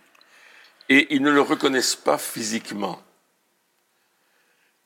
et 0.88 1.14
ils 1.14 1.22
ne 1.22 1.30
le 1.30 1.40
reconnaissent 1.40 1.96
pas 1.96 2.18
physiquement. 2.18 3.00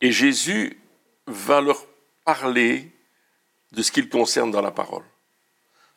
Et 0.00 0.10
Jésus 0.10 0.78
va 1.26 1.60
leur 1.60 1.86
parler 2.24 2.90
de 3.72 3.82
ce 3.82 3.92
qu'il 3.92 4.08
concerne 4.08 4.50
dans 4.50 4.60
la 4.60 4.72
parole, 4.72 5.04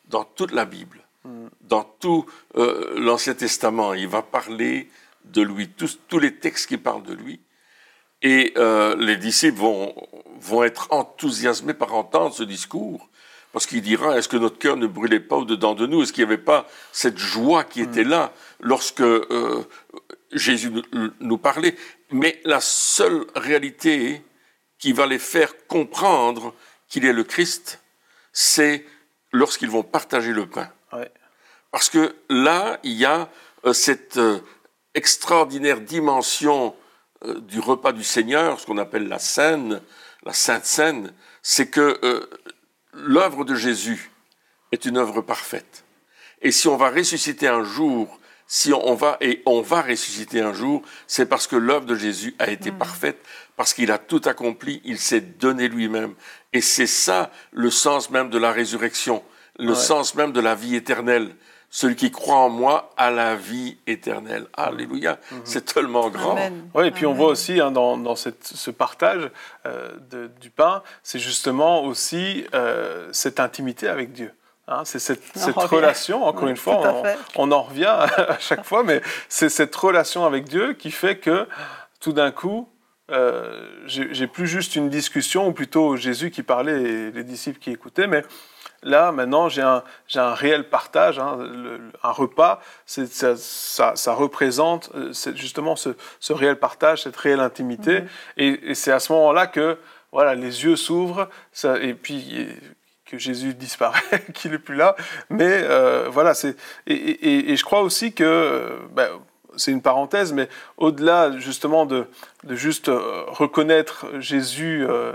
dans 0.05 0.24
toute 0.24 0.51
la 0.51 0.65
Bible, 0.65 1.01
hmm. 1.24 1.47
dans 1.62 1.83
tout 1.83 2.25
euh, 2.55 3.00
l'Ancien 3.00 3.33
Testament. 3.33 3.93
Il 3.93 4.07
va 4.07 4.21
parler 4.21 4.89
de 5.25 5.41
lui, 5.41 5.69
tous, 5.69 6.00
tous 6.07 6.19
les 6.19 6.35
textes 6.35 6.67
qui 6.67 6.77
parlent 6.77 7.03
de 7.03 7.13
lui. 7.13 7.41
Et 8.21 8.53
euh, 8.57 8.95
les 8.97 9.17
disciples 9.17 9.57
vont, 9.57 9.93
vont 10.39 10.63
être 10.63 10.88
enthousiasmés 10.91 11.74
par 11.74 11.93
entendre 11.93 12.33
ce 12.33 12.43
discours. 12.43 13.09
Parce 13.55 13.67
qu'il 13.67 13.81
dira, 13.81 14.17
est-ce 14.17 14.27
que 14.27 14.35
notre 14.35 14.57
cœur 14.57 14.75
ne 14.75 14.85
brûlait 14.85 15.21
pas 15.21 15.38
au-dedans 15.38 15.75
de 15.75 15.88
nous? 15.88 16.03
Est-ce 16.03 16.12
qu'il 16.12 16.25
n'y 16.25 16.33
avait 16.33 16.43
pas 16.43 16.67
cette 16.91 17.17
joie 17.17 17.63
qui 17.63 17.79
était 17.79 18.03
hmm. 18.03 18.09
là 18.09 18.33
lorsque 18.59 19.00
euh, 19.00 19.63
Jésus 20.33 20.74
nous 21.21 21.38
parlait? 21.38 21.77
Mais 22.12 22.41
la 22.43 22.59
seule 22.59 23.25
réalité 23.33 24.21
qui 24.77 24.91
va 24.91 25.05
les 25.05 25.19
faire 25.19 25.53
comprendre 25.67 26.53
qu'il 26.89 27.05
est 27.05 27.13
le 27.13 27.24
Christ, 27.24 27.79
c'est 28.33 28.85
lorsqu'ils 29.31 29.69
vont 29.69 29.83
partager 29.83 30.33
le 30.33 30.47
pain. 30.47 30.69
Parce 31.71 31.89
que 31.89 32.13
là, 32.29 32.77
il 32.83 32.91
y 32.91 33.05
a 33.05 33.29
euh, 33.65 33.71
cette 33.71 34.17
euh, 34.17 34.39
extraordinaire 34.95 35.79
dimension 35.79 36.75
du 37.24 37.62
repas 37.62 37.93
du 37.93 38.03
Seigneur, 38.03 38.59
ce 38.59 38.65
qu'on 38.65 38.77
appelle 38.77 39.07
la 39.07 39.17
scène, 39.17 39.81
la 40.25 40.33
Sainte 40.33 40.65
Seine, 40.65 41.13
c'est 41.41 41.69
que 41.69 41.97
l'œuvre 42.95 43.45
de 43.45 43.55
Jésus 43.55 44.11
est 44.71 44.85
une 44.85 44.97
œuvre 44.97 45.21
parfaite. 45.21 45.83
Et 46.41 46.51
si 46.51 46.67
on 46.67 46.77
va 46.77 46.89
ressusciter 46.89 47.47
un 47.47 47.63
jour, 47.63 48.19
si 48.47 48.73
on 48.73 48.93
va 48.95 49.17
et 49.21 49.41
on 49.45 49.61
va 49.61 49.81
ressusciter 49.81 50.41
un 50.41 50.53
jour, 50.53 50.81
c'est 51.07 51.25
parce 51.25 51.47
que 51.47 51.55
l'œuvre 51.55 51.85
de 51.85 51.95
Jésus 51.95 52.35
a 52.39 52.49
été 52.49 52.71
mm. 52.71 52.77
parfaite, 52.77 53.25
parce 53.55 53.73
qu'il 53.73 53.91
a 53.91 53.97
tout 53.97 54.21
accompli, 54.25 54.81
il 54.85 54.99
s'est 54.99 55.21
donné 55.21 55.67
lui-même. 55.67 56.13
Et 56.53 56.61
c'est 56.61 56.87
ça 56.87 57.31
le 57.51 57.69
sens 57.69 58.09
même 58.09 58.29
de 58.29 58.37
la 58.37 58.51
résurrection, 58.51 59.23
le 59.57 59.73
sens 59.73 60.15
même 60.15 60.31
de 60.31 60.41
la 60.41 60.55
vie 60.55 60.75
éternelle. 60.75 61.35
Celui 61.75 61.98
qui 61.98 62.10
croit 62.10 62.38
en 62.38 62.48
moi 62.48 62.94
a 62.96 63.12
la 63.12 63.36
vie 63.36 63.75
éternelle. 63.86 64.48
Alléluia. 64.55 65.20
Mhm. 65.29 65.41
C'est 65.44 65.74
tellement 65.74 66.10
grand. 66.10 66.38
Oui, 66.74 66.88
et 66.88 66.91
puis 66.91 67.05
on 67.05 67.12
voit 67.12 67.27
aussi 67.27 67.60
hein, 67.60 67.70
dans, 67.70 68.15
ce 68.15 68.72
partage 68.72 69.29
euh, 69.65 69.91
du 70.39 70.51
pain, 70.51 70.84
c'est 71.03 71.20
justement 71.20 71.84
aussi 71.84 72.46
euh, 72.53 73.10
cette 73.12 73.41
intimité 73.41 73.89
avec 73.89 74.13
Dieu. 74.13 74.32
Hein. 74.70 74.84
c'est 74.86 75.00
cette, 75.00 75.22
relation, 75.58 76.24
encore 76.24 76.48
une 76.48 76.55
fois, 76.55 77.03
on, 77.36 77.51
en 77.51 77.63
revient 77.63 77.84
à 78.17 78.39
chaque 78.39 78.63
fois, 78.63 78.84
mais 78.84 79.01
c'est 79.27 79.50
cette 79.50 79.75
relation 79.75 80.25
avec 80.25 80.46
Dieu 80.46 80.75
qui 80.75 80.91
fait 80.91 81.17
que 81.17 81.46
tout 82.00 82.13
d'un 82.13 82.32
coup, 82.32 82.70
euh, 83.12 83.67
j'ai 83.86 84.27
plus 84.27 84.48
juste 84.48 84.77
une 84.77 84.89
discussion, 84.89 85.50
ou 85.50 85.51
plutôt 85.51 85.98
Jésus 85.98 86.32
qui 86.32 86.41
parlait 86.41 86.82
et 86.82 87.12
les 87.12 87.25
disciples 87.25 87.60
qui 87.60 87.72
écoutaient, 87.72 88.08
mais 88.08 88.24
Là, 88.85 89.11
maintenant, 89.11 89.49
j'ai 89.49 89.63
un, 89.63 89.83
un, 90.15 90.33
réel 90.33 90.69
partage. 90.69 91.19
Hein, 91.19 91.39
un 92.03 92.11
repas, 92.11 92.61
ça, 92.85 93.35
ça, 93.35 93.95
ça, 93.95 94.13
représente 94.13 94.91
euh, 94.95 95.11
justement 95.33 95.75
ce, 95.75 95.89
ce, 96.19 96.33
réel 96.33 96.57
partage, 96.57 97.03
cette 97.03 97.17
réelle 97.17 97.39
intimité. 97.39 98.01
Mhm. 98.01 98.07
Et, 98.37 98.75
c'est 98.75 98.91
à 98.91 98.99
ce 98.99 99.11
moment-là 99.11 99.47
que 99.47 99.77
voilà, 100.11 100.35
les 100.35 100.63
yeux 100.63 100.75
s'ouvrent 100.75 101.27
et 101.81 101.93
puis 101.95 102.47
que 103.05 103.17
Jésus 103.17 103.53
disparaît, 103.55 104.25
qu'il 104.33 104.51
n'est 104.51 104.59
plus 104.59 104.75
là. 104.75 104.95
Mais 105.29 105.61
euh, 105.63 106.07
voilà, 106.09 106.35
c'est 106.35 106.55
et, 106.85 107.51
et, 107.51 107.57
je 107.57 107.65
crois 107.65 107.81
aussi 107.81 108.13
que 108.13 108.79
ben, 108.91 109.09
c'est 109.57 109.71
une 109.71 109.81
parenthèse, 109.81 110.33
mais 110.33 110.50
au-delà 110.77 111.38
justement 111.38 111.85
de, 111.85 112.07
de, 112.43 112.55
juste 112.55 112.89
euh, 112.89 113.24
reconnaître 113.27 114.07
Jésus 114.19 114.85
euh, 114.88 115.13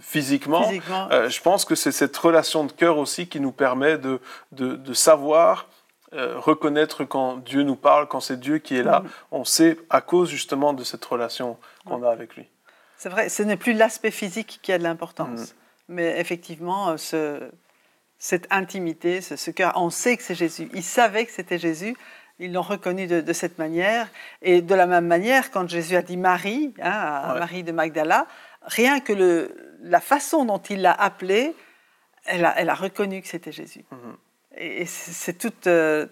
physiquement, 0.00 0.70
euh, 1.10 1.28
je 1.28 1.40
pense 1.40 1.64
que 1.64 1.74
c'est 1.74 1.92
cette 1.92 2.16
relation 2.16 2.64
de 2.64 2.72
cœur 2.72 2.98
aussi 2.98 3.28
qui 3.28 3.40
nous 3.40 3.52
permet 3.52 3.98
de, 3.98 4.20
de, 4.52 4.92
savoir 4.94 5.68
reconnaître 6.12 7.04
quand 7.04 7.36
Dieu 7.36 7.62
nous 7.62 7.76
parle, 7.76 8.08
quand 8.08 8.20
c'est 8.20 8.40
Dieu 8.40 8.58
qui 8.58 8.76
est 8.76 8.82
là. 8.82 9.00
Mm. 9.00 9.08
On 9.32 9.44
sait 9.44 9.76
à 9.90 10.00
cause 10.00 10.30
justement 10.30 10.72
de 10.72 10.82
cette 10.82 11.04
relation 11.04 11.58
qu'on 11.84 12.02
a 12.02 12.10
avec 12.10 12.34
lui. 12.34 12.46
C'est 12.96 13.10
vrai, 13.10 13.28
ce 13.28 13.42
n'est 13.42 13.58
plus 13.58 13.74
l'aspect 13.74 14.10
physique 14.10 14.58
qui 14.62 14.72
a 14.72 14.78
de 14.78 14.82
l'importance, 14.82 15.52
mm. 15.52 15.54
mais 15.90 16.18
effectivement, 16.18 16.96
ce, 16.96 17.50
cette 18.18 18.46
intimité, 18.50 19.20
ce, 19.20 19.36
ce 19.36 19.50
cœur, 19.50 19.72
on 19.76 19.90
sait 19.90 20.16
que 20.16 20.22
c'est 20.22 20.34
Jésus. 20.34 20.68
Il 20.74 20.82
savait 20.82 21.26
que 21.26 21.32
c'était 21.32 21.58
Jésus. 21.58 21.94
Ils 22.40 22.52
l'ont 22.52 22.62
reconnu 22.62 23.06
de, 23.06 23.32
cette 23.32 23.58
manière. 23.58 24.08
Et 24.42 24.62
de 24.62 24.74
la 24.74 24.86
même 24.86 25.06
manière, 25.06 25.50
quand 25.50 25.68
Jésus 25.68 25.96
a 25.96 26.02
dit 26.02 26.16
Marie, 26.16 26.72
hein, 26.80 26.90
à 26.90 27.34
Marie 27.38 27.64
de 27.64 27.72
Magdala, 27.72 28.26
rien 28.62 29.00
que 29.00 29.12
le, 29.12 29.78
la 29.82 30.00
façon 30.00 30.44
dont 30.44 30.58
il 30.58 30.82
l'a 30.82 30.92
appelée, 30.92 31.54
elle 32.26 32.44
a, 32.44 32.58
elle 32.58 32.70
a, 32.70 32.74
reconnu 32.74 33.22
que 33.22 33.28
c'était 33.28 33.52
Jésus. 33.52 33.84
Mhm. 33.90 34.16
Et, 34.56 34.86
c'est 34.86 35.36
toute, 35.38 35.66
euh, 35.66 36.06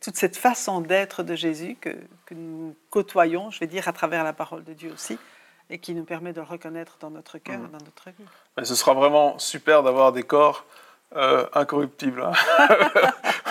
toute 0.00 0.16
cette 0.16 0.36
façon 0.36 0.80
d'être 0.80 1.22
de 1.22 1.34
Jésus 1.34 1.76
que, 1.80 1.90
que, 2.26 2.34
nous 2.34 2.76
côtoyons, 2.90 3.50
je 3.50 3.58
vais 3.58 3.66
dire, 3.66 3.88
à 3.88 3.92
travers 3.92 4.22
la 4.22 4.32
parole 4.32 4.62
de 4.64 4.72
Dieu 4.72 4.92
aussi, 4.92 5.18
et 5.68 5.78
qui 5.78 5.94
nous 5.94 6.04
permet 6.04 6.32
de 6.32 6.40
le 6.40 6.46
reconnaître 6.46 6.96
dans 7.00 7.10
notre 7.10 7.38
cœur, 7.38 7.58
mhm. 7.58 7.70
dans 7.70 7.84
notre 7.84 8.10
vie. 8.10 8.24
Mais 8.56 8.64
ce 8.64 8.76
sera 8.76 8.94
vraiment 8.94 9.38
super 9.38 9.82
d'avoir 9.82 10.12
des 10.12 10.22
corps 10.22 10.64
euh, 11.14 11.46
incorruptible. 11.54 12.22
Hein. 12.22 12.32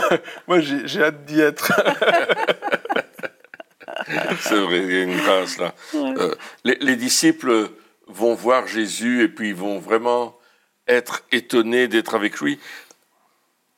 Moi, 0.47 0.59
j'ai 0.59 1.03
hâte 1.03 1.25
d'y 1.25 1.39
être. 1.39 1.71
C'est 4.39 4.59
vrai, 4.59 4.79
il 4.79 4.91
y 4.91 4.97
a 4.97 5.03
une 5.03 5.17
grâce 5.17 5.57
là. 5.57 5.73
Euh, 5.95 6.35
les, 6.63 6.95
disciples 6.95 7.69
vont 8.07 8.35
voir 8.35 8.67
Jésus 8.67 9.23
et 9.23 9.27
puis 9.27 9.49
ils 9.49 9.55
vont 9.55 9.79
vraiment 9.79 10.37
être 10.87 11.23
étonnés 11.31 11.87
d'être 11.87 12.13
avec 12.13 12.39
lui. 12.39 12.59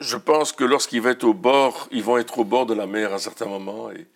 Je 0.01 0.17
pense 0.17 0.51
que 0.51 0.65
lorsqu'il 0.65 1.01
va 1.01 1.11
être 1.11 1.23
au 1.23 1.33
bord, 1.33 1.87
ils 1.91 2.03
vont 2.03 2.17
être 2.17 2.39
au 2.39 2.43
bord 2.43 2.65
de 2.65 2.73
la 2.73 2.87
mer 2.87 3.13
à 3.13 3.15
un 3.15 3.19
certain 3.19 3.45
moment 3.45 3.89
et, 3.91 4.07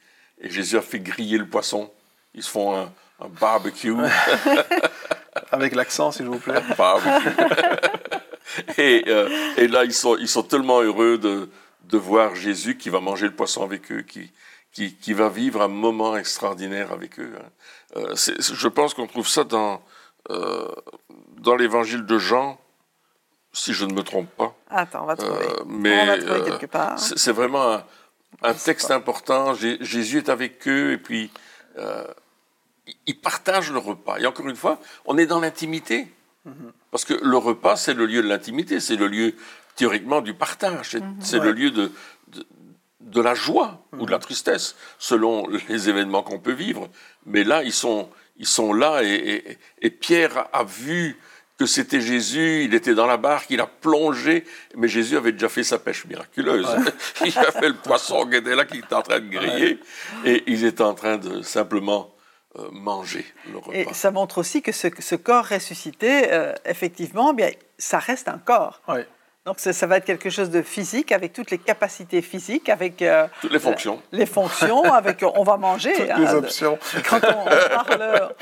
Jésus 0.44 0.76
a 0.76 0.82
fait 0.82 1.00
griller 1.00 1.38
le 1.38 1.46
poisson. 1.46 1.92
Ils 2.34 2.42
se 2.42 2.50
font 2.50 2.76
un, 2.76 2.92
un 3.20 3.28
barbecue. 3.28 3.94
Avec 5.52 5.76
l'accent, 5.76 6.12
s'il 6.12 6.26
vous 6.26 6.40
plaît. 6.40 6.60
Barbecue. 6.76 7.30
Euh, 8.80 9.54
et, 9.58 9.68
là, 9.68 9.86
ils 9.86 9.94
sont, 9.94 10.18
ils 10.18 10.28
sont 10.28 10.44
tellement 10.44 10.82
heureux 10.82 11.18
de, 11.18 11.50
de 11.86 11.98
voir 11.98 12.36
Jésus 12.36 12.78
qui 12.78 12.90
va 12.90 13.00
manger 13.00 13.28
le 13.28 13.36
poisson 13.36 13.64
avec 13.64 13.92
eux, 13.92 14.02
qui, 14.02 14.32
qui, 14.74 14.96
qui 14.96 15.14
va 15.14 15.30
vivre 15.30 15.62
un 15.62 15.68
moment 15.68 16.18
extraordinaire 16.18 16.92
avec 16.92 17.20
eux. 17.20 17.34
Hein. 17.40 17.50
Euh, 17.98 18.16
je 18.16 18.68
pense 18.68 18.94
qu'on 18.94 19.08
trouve 19.08 19.28
ça 19.28 19.44
dans, 19.44 19.82
euh, 20.30 20.68
dans 21.38 21.56
l'évangile 21.56 22.06
de 22.06 22.18
Jean, 22.18 22.60
si 23.54 23.74
je 23.74 23.86
ne 23.86 23.94
me 23.94 24.04
trompe 24.04 24.30
pas. 24.32 24.54
Attends, 24.70 25.04
on 25.04 25.06
va 25.06 25.16
trouver. 25.16 25.46
mais, 25.66 26.02
on 26.02 26.06
va 26.06 26.18
trouver 26.18 26.52
quelque 26.52 26.66
part. 26.66 27.00
C'est 27.00 27.34
vraiment 27.34 27.74
un, 27.74 27.84
un 28.44 28.54
texte 28.54 28.92
important. 28.92 29.54
Jésus 29.54 30.18
est 30.18 30.30
avec 30.30 30.68
eux 30.68 30.94
et 30.94 30.98
puis 30.98 31.32
ils 33.06 33.20
partagent 33.20 33.72
le 33.72 33.80
repas. 33.80 34.20
Et 34.20 34.26
encore 34.26 34.48
une 34.48 34.56
fois, 34.56 34.80
on 35.06 35.18
est 35.18 35.26
dans 35.26 35.40
l'intimité. 35.40 36.08
Parce 36.90 37.06
que 37.06 37.14
le 37.14 37.38
repas, 37.38 37.76
c'est 37.76 37.94
le 37.94 38.06
lieu 38.06 38.22
de 38.22 38.28
l'intimité, 38.28 38.80
c'est 38.80 38.96
le 38.96 39.08
lieu 39.08 39.36
théoriquement 39.76 40.22
du 40.22 40.34
partage, 40.34 40.98
c'est 41.20 41.38
mhm. 41.38 41.44
le 41.44 41.52
lieu 41.52 41.72
de, 41.72 41.92
de 43.00 43.22
la 43.22 43.34
joie 43.34 43.86
ou 43.98 44.06
de 44.06 44.12
la 44.12 44.20
tristesse, 44.20 44.76
selon 45.00 45.48
les 45.70 45.90
événements 45.90 46.24
qu'on 46.24 46.40
peut 46.40 46.54
vivre. 46.54 46.90
Mais 47.26 47.44
là, 47.44 47.64
ils 47.64 47.74
sont, 47.74 48.10
ils 48.38 48.48
sont 48.48 48.74
là 48.74 49.02
et, 49.04 49.58
Pierre 50.00 50.48
a 50.54 50.64
vu 50.64 51.18
que 51.58 51.66
c'était 51.68 52.02
Jésus, 52.02 52.64
il 52.64 52.74
était 52.74 52.96
dans 52.96 53.06
la 53.06 53.18
barque, 53.18 53.48
il 53.52 53.62
a 53.62 53.68
plongé, 53.68 54.46
mais 54.76 54.88
Jésus 54.88 55.16
avait 55.16 55.32
déjà 55.32 55.48
fait 55.48 55.64
sa 55.64 55.78
pêche 55.78 56.06
miraculeuse. 56.06 56.68
il 57.26 57.38
a 57.38 57.52
fait 57.52 57.70
le 57.70 57.76
poisson 57.76 58.26
qui 58.26 58.38
était 58.38 58.56
là, 58.56 58.66
qui 58.66 58.80
était 58.80 58.96
en 58.96 59.04
train 59.04 59.20
de 59.20 59.30
griller, 59.30 59.80
et 60.26 60.44
ils 60.48 60.66
étaient 60.66 60.82
en 60.82 60.96
train 60.96 61.18
de 61.18 61.44
simplement 61.44 62.12
manger 62.72 63.26
le 63.52 63.58
repas. 63.58 63.74
Et 63.74 63.88
ça 63.94 64.12
montre 64.12 64.38
aussi 64.38 64.62
que 64.62 64.72
ce, 64.72 64.88
ce 65.00 65.16
corps 65.16 65.48
ressuscité, 65.48 66.32
euh, 66.32 66.54
effectivement, 66.66 67.34
bien, 67.34 67.50
ça 67.78 68.00
reste 68.00 68.28
un 68.28 68.38
corps. 68.38 68.82
Donc 69.46 69.56
ça, 69.58 69.88
va 69.88 69.98
être 69.98 70.06
quelque 70.06 70.30
chose 70.30 70.52
de 70.52 70.62
physique, 70.62 71.12
avec 71.12 71.34
toutes 71.34 71.50
les 71.50 71.58
capacités 71.58 72.22
physiques, 72.22 72.70
avec 72.70 73.02
euh, 73.02 73.28
toutes 73.42 73.52
les 73.52 73.60
fonctions. 73.60 74.00
Les 74.12 74.28
fonctions, 74.28 74.84
avec 74.94 75.24
on 75.24 75.44
va 75.44 75.58
manger. 75.58 75.94
Toutes 75.98 76.18
les 76.18 76.28
hein, 76.28 76.36
options. 76.36 76.78
Quand 77.10 77.22
on, 77.24 77.46
parle, 77.46 78.36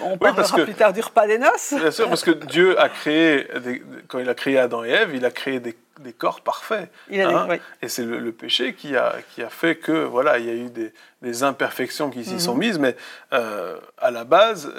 on, 0.00 0.16
parlera 0.16 0.64
plus 0.64 0.74
tard 0.74 0.92
du 0.92 1.00
repas 1.00 1.26
des 1.26 1.38
noces. 1.38 1.74
Bien 1.74 1.90
sûr, 1.90 2.08
parce 2.08 2.24
que 2.24 2.30
Dieu 2.30 2.80
a 2.80 2.88
créé, 2.88 3.46
quand 4.08 4.18
il 4.18 4.28
a 4.28 4.34
créé 4.34 4.58
Adam 4.58 4.84
et 4.84 4.90
Ève, 4.90 5.14
il 5.14 5.24
a 5.24 5.30
créé 5.30 5.60
des, 5.60 5.76
corps 6.16 6.40
parfaits. 6.40 6.90
Hein. 7.12 7.58
Et 7.82 7.88
c'est 7.88 8.04
le, 8.04 8.32
péché 8.32 8.74
qui 8.74 8.96
a, 8.96 9.16
qui 9.34 9.42
a 9.42 9.50
fait 9.50 9.76
que 9.76 9.92
voilà, 9.92 10.38
il 10.38 10.46
y 10.46 10.50
a 10.50 10.54
eu 10.54 10.70
des, 11.22 11.42
imperfections 11.42 12.10
qui 12.10 12.24
s'y 12.24 12.40
sont 12.40 12.54
mhm. 12.54 12.60
mises, 12.60 12.78
mais 12.78 12.96
euh, 13.32 13.78
à 13.98 14.10
la 14.10 14.24
base, 14.24 14.72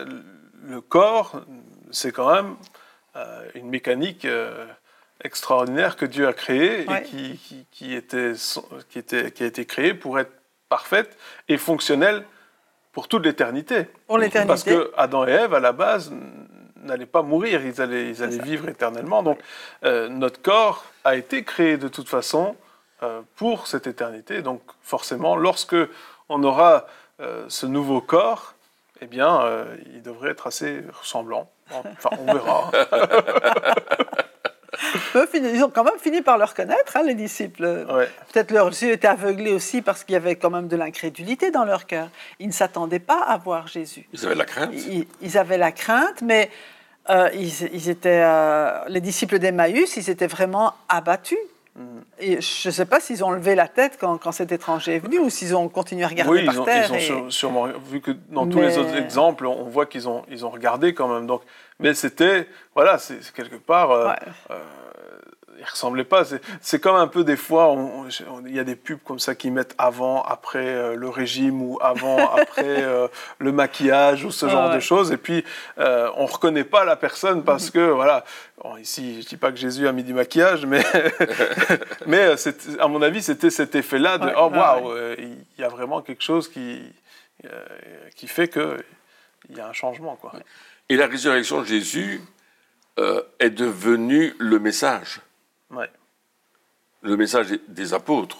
le 0.67 0.81
corps, 0.81 1.41
c'est 1.91 2.11
quand 2.11 2.33
même 2.33 2.55
euh, 3.15 3.43
une 3.53 3.69
mécanique 3.69 4.25
extraordinaire 5.23 5.95
que 5.95 6.05
Dieu 6.05 6.27
a 6.27 6.33
créé 6.33 6.81
et 6.81 7.03
qui, 7.03 7.67
qui, 7.71 7.93
était, 7.93 8.33
qui, 8.89 8.99
était, 8.99 9.31
qui 9.31 9.43
a 9.43 9.45
été 9.45 9.65
créé 9.65 9.93
pour 9.93 10.19
être 10.19 10.31
parfaite 10.69 11.17
et 11.47 11.57
fonctionnelle 11.57 12.23
pour 12.91 13.07
toute 13.07 13.25
l'éternité. 13.25 13.87
Pour 14.07 14.17
l'éternité. 14.17 14.47
Parce 14.47 14.63
que 14.63 14.91
Adam 14.97 15.25
et 15.27 15.31
Ève, 15.31 15.53
à 15.53 15.59
la 15.59 15.71
base, 15.71 16.11
n'allaient 16.83 17.05
pas 17.05 17.21
mourir, 17.21 17.65
ils 17.65 17.81
allaient, 17.81 18.09
ils 18.09 18.23
allaient 18.23 18.43
vivre 18.43 18.67
éternellement. 18.69 19.23
Donc 19.23 19.39
euh, 19.85 20.09
notre 20.09 20.41
corps 20.41 20.85
a 21.03 21.15
été 21.15 21.43
créé 21.43 21.77
de 21.77 21.87
toute 21.87 22.09
façon 22.09 22.55
euh, 23.03 23.21
pour 23.35 23.67
cette 23.67 23.87
éternité. 23.87 24.41
Donc 24.41 24.61
forcément, 24.81 25.35
lorsque 25.35 25.75
on 26.29 26.43
aura 26.43 26.85
euh, 27.19 27.45
ce 27.49 27.65
nouveau 27.65 28.01
corps, 28.01 28.53
eh 29.03 29.07
bien, 29.07 29.65
il 29.95 30.03
devrait 30.03 30.29
être 30.29 30.45
assez 30.45 30.83
ressemblant. 30.99 31.49
Enfin, 31.71 32.11
on 32.19 32.33
verra. 32.33 32.71
Ils 35.33 35.63
ont 35.63 35.69
quand 35.69 35.83
même 35.83 35.99
fini 35.99 36.21
par 36.21 36.37
le 36.37 36.43
reconnaître, 36.43 36.97
hein, 36.97 37.03
les 37.05 37.15
disciples. 37.15 37.85
Peut-être 38.31 38.51
leurs 38.51 38.67
yeux 38.67 38.91
étaient 38.91 39.07
aveuglés 39.07 39.53
aussi 39.53 39.81
parce 39.81 40.03
qu'il 40.03 40.13
y 40.13 40.15
avait 40.15 40.35
quand 40.35 40.49
même 40.49 40.67
de 40.67 40.75
l'incrédulité 40.75 41.51
dans 41.51 41.65
leur 41.65 41.85
cœur. 41.85 42.09
Ils 42.39 42.47
ne 42.47 42.53
s'attendaient 42.53 42.99
pas 42.99 43.21
à 43.21 43.37
voir 43.37 43.67
Jésus. 43.67 44.07
Ils 44.13 44.25
avaient 44.25 44.35
la 44.35 44.45
crainte. 44.45 44.73
Ils, 45.21 45.37
avaient 45.37 45.57
la 45.57 45.71
crainte, 45.71 46.21
mais 46.21 46.49
euh, 47.09 47.29
ils, 47.33 47.89
étaient, 47.89 48.23
euh, 48.23 48.79
les 48.87 49.01
disciples 49.01 49.39
d'Emmaüs, 49.39 49.97
ils 49.97 50.09
étaient 50.09 50.27
vraiment 50.27 50.73
abattus. 50.87 51.37
Et 52.19 52.41
je 52.41 52.67
ne 52.67 52.71
sais 52.71 52.85
pas 52.85 52.99
s'ils 52.99 53.23
ont 53.23 53.31
levé 53.31 53.55
la 53.55 53.67
tête 53.67 53.97
quand, 53.99 54.17
quand, 54.17 54.31
cet 54.31 54.51
étranger 54.51 54.95
est 54.95 54.99
venu 54.99 55.19
ou 55.19 55.29
s'ils 55.29 55.55
ont 55.55 55.69
continué 55.69 56.03
à 56.03 56.07
regarder 56.07 56.31
oui, 56.31 56.45
par 56.45 56.53
ils 56.53 56.59
ont, 56.59 56.65
terre. 56.65 56.91
Ils 56.93 57.13
ont 57.13 57.29
sûrement 57.29 57.67
vu 57.89 58.01
que 58.01 58.11
dans 58.29 58.45
tous 58.45 58.59
les 58.59 58.77
autres 58.77 58.95
exemples, 58.97 59.45
on 59.45 59.63
voit 59.63 59.85
qu'ils 59.85 60.09
ont, 60.09 60.23
ils 60.29 60.45
ont 60.45 60.49
regardé 60.49 60.93
quand 60.93 61.07
même. 61.07 61.27
Donc, 61.27 61.41
mais 61.79 61.93
c'était, 61.93 62.47
voilà, 62.75 62.97
c'est 62.97 63.19
quelque 63.33 63.55
part. 63.55 63.91
Euh, 63.91 64.13
il 65.61 65.69
ressemblait 65.69 66.03
pas. 66.03 66.23
C'est 66.59 66.79
comme 66.79 66.95
un 66.95 67.07
peu 67.07 67.23
des 67.23 67.37
fois, 67.37 67.75
il 68.47 68.55
y 68.55 68.59
a 68.59 68.63
des 68.63 68.75
pubs 68.75 68.99
comme 69.05 69.19
ça 69.19 69.35
qui 69.35 69.51
mettent 69.51 69.75
avant, 69.77 70.23
après 70.23 70.65
euh, 70.65 70.95
le 70.95 71.07
régime 71.07 71.61
ou 71.61 71.77
avant, 71.81 72.17
après 72.35 72.83
euh, 72.83 73.07
le 73.37 73.51
maquillage 73.51 74.25
ou 74.25 74.31
ce 74.31 74.49
genre 74.49 74.73
de 74.73 74.79
choses. 74.79 75.11
Et 75.11 75.17
puis, 75.17 75.45
euh, 75.77 76.09
on 76.17 76.25
reconnaît 76.25 76.63
pas 76.63 76.83
la 76.83 76.95
personne 76.95 77.43
parce 77.43 77.69
que, 77.69 77.91
voilà, 77.91 78.25
ici, 78.79 79.21
je 79.21 79.27
dis 79.27 79.37
pas 79.37 79.51
que 79.51 79.57
Jésus 79.57 79.87
a 79.87 79.91
mis 79.91 80.03
du 80.03 80.15
maquillage, 80.15 80.65
mais, 80.65 80.83
mais 82.07 82.33
à 82.79 82.87
mon 82.87 83.03
avis, 83.03 83.21
c'était 83.21 83.51
cet 83.51 83.75
effet-là 83.75 84.17
de, 84.17 84.31
oh 84.35 84.49
waouh, 84.49 84.95
il 85.19 85.37
y 85.59 85.63
a 85.63 85.69
vraiment 85.69 86.01
quelque 86.01 86.23
chose 86.23 86.49
qui, 86.49 86.81
qui 88.15 88.25
fait 88.25 88.47
qu'il 88.47 89.55
y 89.55 89.59
a 89.59 89.67
un 89.67 89.73
changement. 89.73 90.15
Quoi. 90.15 90.33
Et 90.89 90.97
la 90.97 91.05
résurrection 91.05 91.61
de 91.61 91.67
Jésus 91.67 92.19
est 93.39 93.51
devenue 93.51 94.33
le 94.39 94.57
message. 94.57 95.21
Le 97.03 97.17
message 97.17 97.47
des 97.67 97.93
apôtres, 97.93 98.37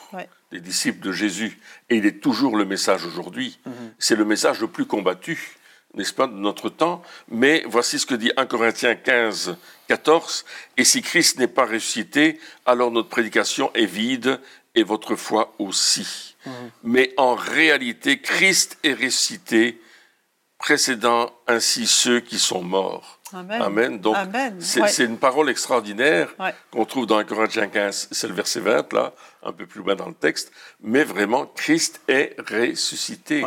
des 0.52 0.60
disciples 0.60 1.00
de 1.00 1.12
Jésus, 1.12 1.60
et 1.90 1.98
il 1.98 2.06
est 2.06 2.22
toujours 2.22 2.56
le 2.58 2.66
message 2.66 3.06
aujourd'hui. 3.06 3.60
Mhm. 3.66 3.94
C'est 3.98 4.16
le 4.16 4.26
message 4.26 4.62
le 4.62 4.68
plus 4.68 4.86
combattu, 4.86 5.58
n'est-ce 5.96 6.14
pas, 6.14 6.28
de 6.28 6.34
notre 6.34 6.70
temps. 6.70 7.02
Mais 7.30 7.64
voici 7.68 7.98
ce 7.98 8.06
que 8.06 8.16
dit 8.16 8.32
1 8.38 8.46
Corinthiens 8.46 8.96
15, 8.96 9.58
14. 9.88 10.46
Et 10.78 10.84
si 10.84 11.02
Christ 11.02 11.40
n'est 11.40 11.48
pas 11.48 11.66
ressuscité, 11.66 12.40
alors 12.66 12.92
notre 12.92 13.10
prédication 13.10 13.72
est 13.74 13.86
vide 13.86 14.40
et 14.76 14.84
votre 14.84 15.16
foi 15.16 15.54
aussi. 15.58 16.36
Mhm. 16.46 16.52
Mais 16.84 17.14
en 17.18 17.36
réalité, 17.36 18.20
Christ 18.22 18.78
est 18.84 18.94
ressuscité, 18.94 19.82
précédant 20.60 21.34
ainsi 21.48 21.88
ceux 21.88 22.20
qui 22.20 22.38
sont 22.38 22.62
morts. 22.62 23.21
Amen. 23.34 24.00
Donc, 24.00 24.18
c'est 24.60 25.04
une 25.04 25.18
parole 25.18 25.50
extraordinaire 25.50 26.30
qu'on 26.72 26.86
trouve 26.86 27.06
dans 27.06 27.18
1 27.18 27.24
Corinthiens 27.24 27.68
15, 27.68 28.10
c'est 28.12 28.28
le 28.28 28.34
verset 28.34 28.60
20, 28.60 28.94
là, 28.94 29.14
un 29.44 29.52
peu 29.52 29.66
plus 29.66 29.82
loin 29.82 29.96
dans 29.96 30.08
le 30.08 30.14
texte. 30.14 30.52
Mais 30.82 31.04
vraiment, 31.04 31.46
Christ 31.46 32.02
est 32.08 32.36
ressuscité. 32.40 33.44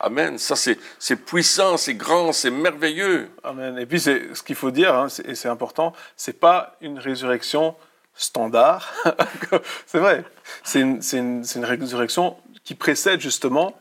Amen. 0.00 0.36
Ça, 0.38 0.56
c'est 0.56 1.16
puissant, 1.16 1.76
c'est 1.76 1.94
grand, 1.94 2.32
c'est 2.32 2.50
merveilleux. 2.50 3.30
Amen. 3.44 3.78
Et 3.78 3.86
puis, 3.86 4.00
ce 4.00 4.42
qu'il 4.42 4.56
faut 4.56 4.70
dire, 4.70 4.94
hein, 4.94 5.06
et 5.24 5.34
c'est 5.34 5.48
important, 5.48 5.92
c'est 6.16 6.38
pas 6.38 6.76
une 6.80 6.98
résurrection 6.98 7.76
standard. 8.14 8.92
c'est 9.86 9.98
vrai. 9.98 10.24
C'est 10.64 10.80
une, 10.80 11.00
une, 11.12 11.44
une 11.54 11.64
résurrection 11.64 12.36
qui 12.64 12.74
précède 12.74 13.20
justement 13.20 13.74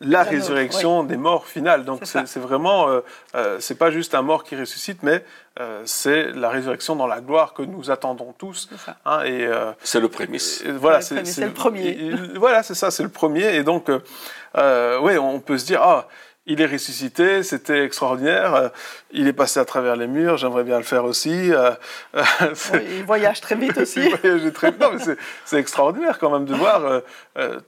la 0.00 0.22
résurrection 0.22 1.04
des 1.04 1.16
morts 1.16 1.46
finale. 1.46 1.84
Donc 1.84 2.02
c'est 2.04 2.38
vraiment, 2.38 2.88
euh, 2.88 3.00
euh, 3.34 3.56
c'est 3.60 3.76
pas 3.76 3.90
juste 3.90 4.14
un 4.14 4.22
mort 4.22 4.44
qui 4.44 4.56
ressuscite, 4.56 5.02
mais 5.02 5.24
euh, 5.58 5.82
c'est 5.86 6.32
la 6.32 6.50
résurrection 6.50 6.96
dans 6.96 7.06
la 7.06 7.20
gloire 7.20 7.54
que 7.54 7.62
nous 7.62 7.90
attendons 7.90 8.34
tous. 8.36 8.68
Hein, 9.04 9.24
et 9.24 9.48
c'est 9.82 10.00
le 10.00 10.08
prémisse. 10.08 10.64
voilà, 10.66 11.00
c'est 11.00 11.40
le 11.40 11.52
premier. 11.52 12.12
voilà, 12.36 12.62
c'est 12.62 12.74
ça, 12.74 12.90
c'est 12.90 13.02
le 13.02 13.08
premier. 13.08 13.56
Et 13.56 13.62
donc, 13.62 13.88
oui, 13.88 15.18
on 15.18 15.40
peut 15.40 15.58
se 15.58 15.66
dire, 15.66 15.82
ah, 15.82 16.08
il 16.46 16.60
est 16.60 16.66
ressuscité, 16.66 17.42
c'était 17.42 17.84
extraordinaire. 17.84 18.54
Euh, 18.54 18.68
il 19.10 19.26
est 19.26 19.32
passé 19.32 19.58
à 19.58 19.64
travers 19.64 19.96
les 19.96 20.06
murs, 20.06 20.36
j'aimerais 20.36 20.62
bien 20.62 20.78
le 20.78 20.84
faire 20.84 21.04
aussi. 21.04 21.52
Euh, 21.52 21.72
euh, 22.14 22.22
il 22.98 23.04
voyage 23.04 23.40
très 23.40 23.56
vite 23.56 23.76
aussi. 23.78 24.00
il 24.04 24.16
voyage 24.16 24.52
très 24.52 24.70
vite. 24.70 25.18
c'est 25.44 25.58
extraordinaire 25.58 26.18
quand 26.18 26.30
même 26.30 26.44
de 26.44 26.54
voir 26.54 27.02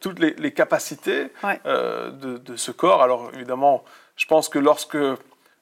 toutes 0.00 0.20
les, 0.20 0.52
capacités 0.52 1.28
de, 1.44 2.56
ce 2.56 2.70
corps. 2.70 3.02
Alors 3.02 3.30
évidemment, 3.34 3.84
je 4.16 4.26
pense 4.26 4.48
que 4.48 4.58
lorsque 4.58 4.98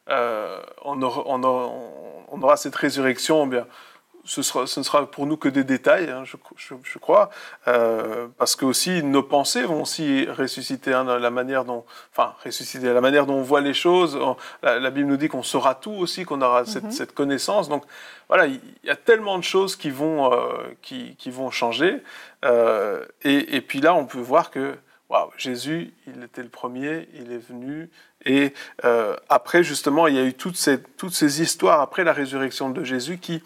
on 0.08 1.02
aura, 2.42 2.56
cette 2.56 2.76
résurrection, 2.76 3.44
eh 3.46 3.48
bien, 3.48 3.66
ce, 4.26 4.42
sera, 4.42 4.66
ce 4.66 4.80
ne 4.80 4.84
sera 4.84 5.08
pour 5.10 5.26
nous 5.26 5.36
que 5.36 5.48
des 5.48 5.64
détails, 5.64 6.10
hein, 6.10 6.24
je, 6.24 6.98
crois, 6.98 7.30
euh, 7.68 8.26
parce 8.38 8.56
que 8.56 8.64
aussi 8.64 9.02
nos 9.02 9.22
pensées 9.22 9.62
vont 9.62 9.82
aussi 9.82 10.26
ressusciter 10.26 10.92
hein, 10.92 11.04
la 11.04 11.30
manière 11.30 11.64
dont, 11.64 11.84
enfin 12.12 12.34
ressusciter 12.44 12.92
la 12.92 13.00
manière 13.00 13.26
dont 13.26 13.36
on 13.36 13.42
voit 13.42 13.60
les 13.60 13.74
choses. 13.74 14.18
la, 14.62 14.90
Bible 14.90 15.08
nous 15.08 15.16
dit 15.16 15.28
qu'on 15.28 15.44
saura 15.44 15.74
tout 15.74 15.92
aussi, 15.92 16.24
qu'on 16.24 16.42
aura 16.42 16.64
cette, 16.64 16.84
mhm. 16.84 16.90
cette, 16.90 17.14
connaissance. 17.14 17.68
Donc 17.68 17.84
voilà, 18.28 18.46
il 18.46 18.60
y 18.84 18.90
a 18.90 18.96
tellement 18.96 19.38
de 19.38 19.44
choses 19.44 19.76
qui 19.76 19.90
vont, 19.90 20.32
euh, 20.32 20.38
qui, 20.82 21.14
qui, 21.16 21.30
vont 21.30 21.50
changer. 21.50 22.02
Euh, 22.44 23.04
et, 23.22 23.56
et, 23.56 23.60
puis 23.60 23.80
là, 23.80 23.94
on 23.94 24.06
peut 24.06 24.20
voir 24.20 24.50
que 24.50 24.74
Wow, 25.08 25.30
Jésus, 25.36 25.94
il 26.08 26.24
était 26.24 26.42
le 26.42 26.48
premier, 26.48 27.08
il 27.14 27.30
est 27.30 27.38
venu. 27.38 27.88
Et 28.24 28.52
après, 29.28 29.62
justement, 29.62 30.08
il 30.08 30.16
y 30.16 30.18
a 30.18 30.24
eu 30.24 30.34
toutes 30.34 30.56
ces, 30.56 30.82
toutes 30.82 31.12
ces 31.14 31.40
histoires 31.40 31.80
après 31.80 32.02
la 32.02 32.12
résurrection 32.12 32.70
de 32.70 32.82
Jésus 32.82 33.18
qui, 33.18 33.40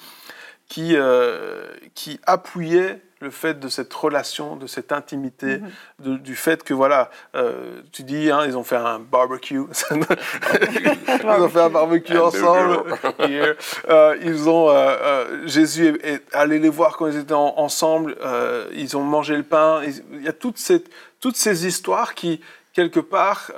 qui, 0.70 0.94
euh, 0.94 1.66
qui 1.96 2.20
appuyait 2.26 3.02
le 3.18 3.30
fait 3.30 3.58
de 3.58 3.68
cette 3.68 3.92
relation, 3.92 4.56
de 4.56 4.66
cette 4.66 4.92
intimité, 4.92 5.60
mhm. 5.98 6.18
du 6.18 6.36
fait 6.36 6.62
que, 6.62 6.72
voilà, 6.72 7.10
euh, 7.34 7.82
tu 7.92 8.04
dis, 8.04 8.30
hein, 8.30 8.44
ils 8.46 8.56
ont 8.56 8.62
fait 8.62 8.76
un 8.76 9.00
barbecue. 9.00 9.60
ils 9.90 11.26
ont 11.26 11.48
fait 11.48 11.60
un 11.60 11.68
barbecue 11.68 12.16
ensemble. 12.16 12.84
Euh, 13.88 14.16
ils 14.22 14.48
ont, 14.48 14.68
Jésus 15.46 15.98
est, 16.02 16.22
allé 16.32 16.58
les 16.58 16.68
voir 16.68 16.96
quand 16.96 17.08
ils 17.08 17.16
étaient 17.16 17.34
ensemble. 17.34 18.16
ils 18.72 18.96
ont 18.96 19.02
mangé 19.02 19.36
le 19.36 19.42
pain. 19.42 19.82
Il 20.12 20.22
y 20.22 20.28
a 20.28 20.32
toute 20.32 20.58
cette, 20.58 20.88
toutes 21.20 21.36
ces 21.36 21.66
histoires 21.66 22.14
qui, 22.14 22.40
quelque 22.72 23.00
part, 23.00 23.50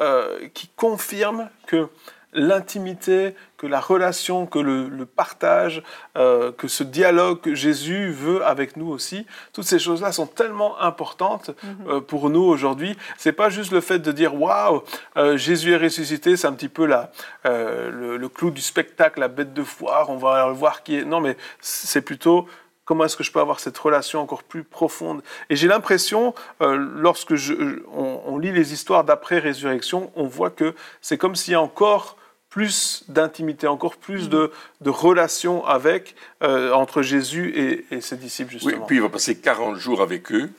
qui 0.54 0.68
confirment 0.76 1.50
que 1.66 1.88
l'intimité, 2.32 3.34
que 3.58 3.66
la 3.66 3.80
relation, 3.80 4.46
que 4.46 4.58
le, 4.58 5.06
partage, 5.06 5.82
euh, 6.16 6.50
que 6.50 6.66
ce 6.66 6.82
dialogue 6.82 7.40
que 7.40 7.54
Jésus 7.54 8.10
veut 8.10 8.44
avec 8.44 8.76
nous 8.76 8.88
aussi. 8.88 9.26
Toutes 9.52 9.66
ces 9.66 9.78
choses-là 9.78 10.12
sont 10.12 10.26
tellement 10.26 10.80
importantes 10.80 11.50
mhm. 11.62 11.88
euh, 11.88 12.00
pour 12.00 12.30
nous 12.30 12.42
aujourd'hui. 12.42 12.96
C'est 13.18 13.32
pas 13.32 13.50
juste 13.50 13.72
le 13.72 13.80
fait 13.80 13.98
de 13.98 14.12
dire 14.12 14.34
waouh, 14.34 14.82
euh, 15.16 15.36
Jésus 15.36 15.72
est 15.72 15.76
ressuscité, 15.76 16.36
c'est 16.36 16.46
un 16.46 16.54
petit 16.54 16.68
peu 16.68 16.86
la, 16.86 17.12
le, 17.44 18.16
le, 18.16 18.28
clou 18.28 18.50
du 18.50 18.60
spectacle, 18.60 19.20
la 19.20 19.28
bête 19.28 19.52
de 19.52 19.62
foire. 19.62 20.10
On 20.10 20.16
va 20.16 20.50
voir 20.50 20.82
qui 20.82 20.96
est. 20.96 21.04
Non, 21.04 21.20
mais 21.20 21.36
c'est 21.60 22.02
plutôt 22.02 22.46
Comment 22.84 23.04
est-ce 23.04 23.16
que 23.16 23.22
je 23.22 23.30
peux 23.30 23.38
avoir 23.38 23.60
cette 23.60 23.78
relation 23.78 24.20
encore 24.20 24.42
plus 24.42 24.64
profonde? 24.64 25.22
Et 25.48 25.54
j'ai 25.54 25.68
l'impression, 25.68 26.34
lorsque 26.60 27.36
je, 27.36 27.54
on, 27.94 28.36
lit 28.38 28.50
les 28.50 28.72
histoires 28.72 29.04
d'après-résurrection, 29.04 30.10
on 30.16 30.24
voit 30.24 30.50
que 30.50 30.74
c'est 31.00 31.16
comme 31.16 31.36
s'il 31.36 31.52
y 31.52 31.54
a 31.54 31.62
encore 31.62 32.16
plus 32.52 33.04
d'intimité, 33.08 33.66
encore 33.66 33.96
plus 33.96 34.28
de, 34.28 34.52
de 34.82 34.90
relations 34.90 35.64
avec, 35.64 36.14
euh, 36.42 36.70
entre 36.72 37.00
Jésus 37.00 37.50
et, 37.90 38.00
ses 38.02 38.18
disciples, 38.18 38.52
justement. 38.52 38.76
Oui, 38.76 38.82
puis 38.86 38.96
il 38.96 39.02
va 39.02 39.08
passer 39.08 39.40
40 39.40 39.76
jours 39.76 40.02
avec 40.02 40.30
eux 40.32 40.50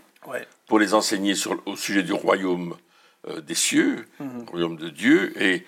pour 0.65 0.79
les 0.79 0.95
enseigner 0.95 1.35
sur, 1.35 1.61
au 1.67 1.75
sujet 1.75 2.01
du 2.01 2.11
royaume 2.11 2.75
euh, 3.27 3.41
des 3.41 3.53
cieux, 3.53 4.07
mhm. 4.19 4.45
le 4.45 4.49
royaume 4.49 4.77
de 4.77 4.89
Dieu. 4.89 5.39
Et 5.39 5.67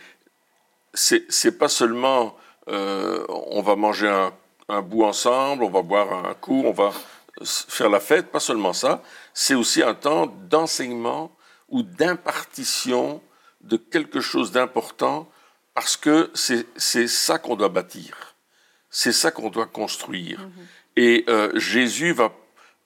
c'est 0.95 1.59
pas 1.59 1.69
seulement 1.69 2.35
euh, 2.69 3.23
on 3.29 3.61
va 3.61 3.75
manger 3.75 4.07
un, 4.07 4.33
un, 4.67 4.81
bout 4.81 5.03
ensemble, 5.03 5.63
on 5.63 5.69
va 5.69 5.83
boire 5.83 6.25
un 6.25 6.33
coup, 6.33 6.63
on 6.65 6.71
va 6.71 6.91
faire 7.43 7.89
la 7.89 7.99
fête, 7.99 8.31
pas 8.31 8.39
seulement 8.39 8.73
ça, 8.73 9.03
c'est 9.35 9.53
aussi 9.53 9.83
un 9.83 9.93
temps 9.93 10.25
d'enseignement 10.25 11.31
ou 11.69 11.83
d'impartition 11.83 13.21
de 13.61 13.77
quelque 13.77 14.21
chose 14.21 14.51
d'important 14.51 15.29
parce 15.75 15.97
que 15.97 16.31
c'est 16.33 17.07
ça 17.07 17.37
qu'on 17.37 17.55
doit 17.55 17.69
bâtir, 17.69 18.35
c'est 18.89 19.11
ça 19.11 19.29
qu'on 19.29 19.49
doit 19.49 19.67
construire. 19.67 20.39
Mhm. 20.39 20.51
Et 20.95 21.25
euh, 21.27 21.51
Jésus 21.59 22.13
va, 22.13 22.31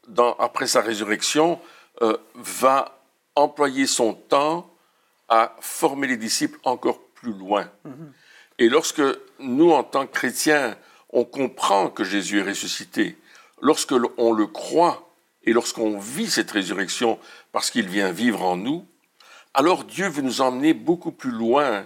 dans, 0.08 0.34
après 0.38 0.66
sa 0.66 0.82
résurrection, 0.82 1.62
euh, 2.02 2.18
va 2.34 3.00
employer 3.36 3.86
son 3.86 4.14
temps 4.14 4.74
à 5.30 5.56
former 5.62 6.08
les 6.08 6.18
disciples 6.18 6.60
encore 6.64 7.00
plus 7.14 7.32
loin. 7.32 7.70
Mhm. 7.86 8.12
Et 8.58 8.70
lorsque 8.70 9.04
nous, 9.38 9.72
en 9.72 9.84
tant 9.84 10.08
que 10.08 10.12
chrétiens, 10.12 10.76
on 11.12 11.24
comprend 11.24 11.90
que 11.90 12.04
Jésus 12.04 12.40
est 12.40 12.44
ressuscité, 12.44 13.18
lorsque 13.62 13.94
on 14.18 14.34
le 14.34 14.48
croit 14.48 15.14
et 15.44 15.54
lorsqu'on 15.54 16.00
vit 16.00 16.30
cette 16.30 16.50
résurrection 16.50 17.20
parce 17.52 17.70
qu'il 17.70 17.88
vient 17.88 18.12
vivre 18.12 18.44
en 18.44 18.58
nous, 18.58 18.88
alors 19.54 19.84
Dieu 19.84 20.08
veut 20.08 20.24
nous 20.24 20.42
emmener 20.42 20.74
beaucoup 20.74 21.12
plus 21.12 21.32
loin 21.32 21.86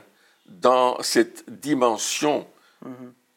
dans 0.61 1.01
cette 1.01 1.43
dimension 1.49 2.47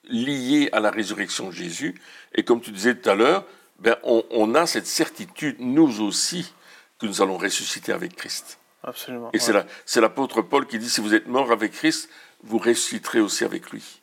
liée 0.09 0.68
à 0.72 0.81
la 0.81 0.90
résurrection 0.90 1.48
de 1.48 1.52
Jésus. 1.52 2.00
Et 2.35 2.44
comme 2.44 2.61
tu 2.61 2.70
disais 2.70 2.94
tout 2.94 3.09
à 3.09 3.14
l'heure, 3.14 3.44
ben 3.79 3.96
on, 4.05 4.55
a 4.55 4.66
cette 4.66 4.87
certitude, 4.87 5.57
nous 5.59 6.00
aussi, 6.00 6.52
que 6.98 7.07
nous 7.07 7.20
allons 7.20 7.37
ressusciter 7.37 7.92
avec 7.92 8.16
Christ. 8.16 8.59
Absolument. 8.83 9.31
Et 9.33 9.38
c'est 9.38 10.00
l'apôtre 10.00 10.42
Paul 10.42 10.66
qui 10.66 10.79
dit, 10.79 10.88
si 10.88 11.00
vous 11.00 11.14
êtes 11.14 11.26
mort 11.26 11.52
avec 11.52 11.72
Christ, 11.72 12.09
vous 12.42 12.59
ressusciterez 12.59 13.20
aussi 13.20 13.44
avec 13.44 13.70
lui, 13.70 14.00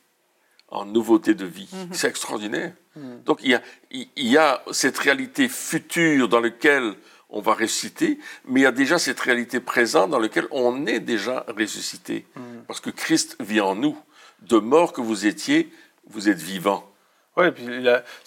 en 0.67 0.85
nouveauté 0.85 1.33
de 1.33 1.45
vie. 1.45 1.69
Mhm. 1.71 1.89
C'est 1.93 2.07
extraordinaire. 2.07 2.73
Mhm. 2.95 3.23
Donc 3.23 3.39
il 3.41 3.51
y, 3.51 3.55
a, 3.55 3.61
il 3.91 4.07
y 4.15 4.37
a 4.37 4.63
cette 4.71 4.97
réalité 4.97 5.47
future 5.47 6.27
dans 6.27 6.39
laquelle 6.39 6.95
on 7.33 7.41
va 7.41 7.53
ressusciter, 7.53 8.19
mais 8.45 8.61
il 8.61 8.63
y 8.63 8.67
a 8.67 8.71
déjà 8.71 8.99
cette 8.99 9.19
réalité 9.19 9.59
présente 9.59 10.11
dans 10.11 10.19
laquelle 10.19 10.47
on 10.51 10.85
est 10.85 10.99
déjà 10.99 11.45
ressuscité. 11.47 12.27
Mm. 12.35 12.41
Parce 12.67 12.79
que 12.79 12.91
Christ 12.91 13.35
vit 13.39 13.59
en 13.59 13.75
nous. 13.75 13.97
De 14.41 14.57
mort 14.57 14.93
que 14.93 15.01
vous 15.01 15.25
étiez, 15.25 15.71
vous 16.07 16.29
êtes 16.29 16.37
vivant. 16.37 16.89
Oui, 17.35 17.47
et 17.47 17.51
puis 17.51 17.65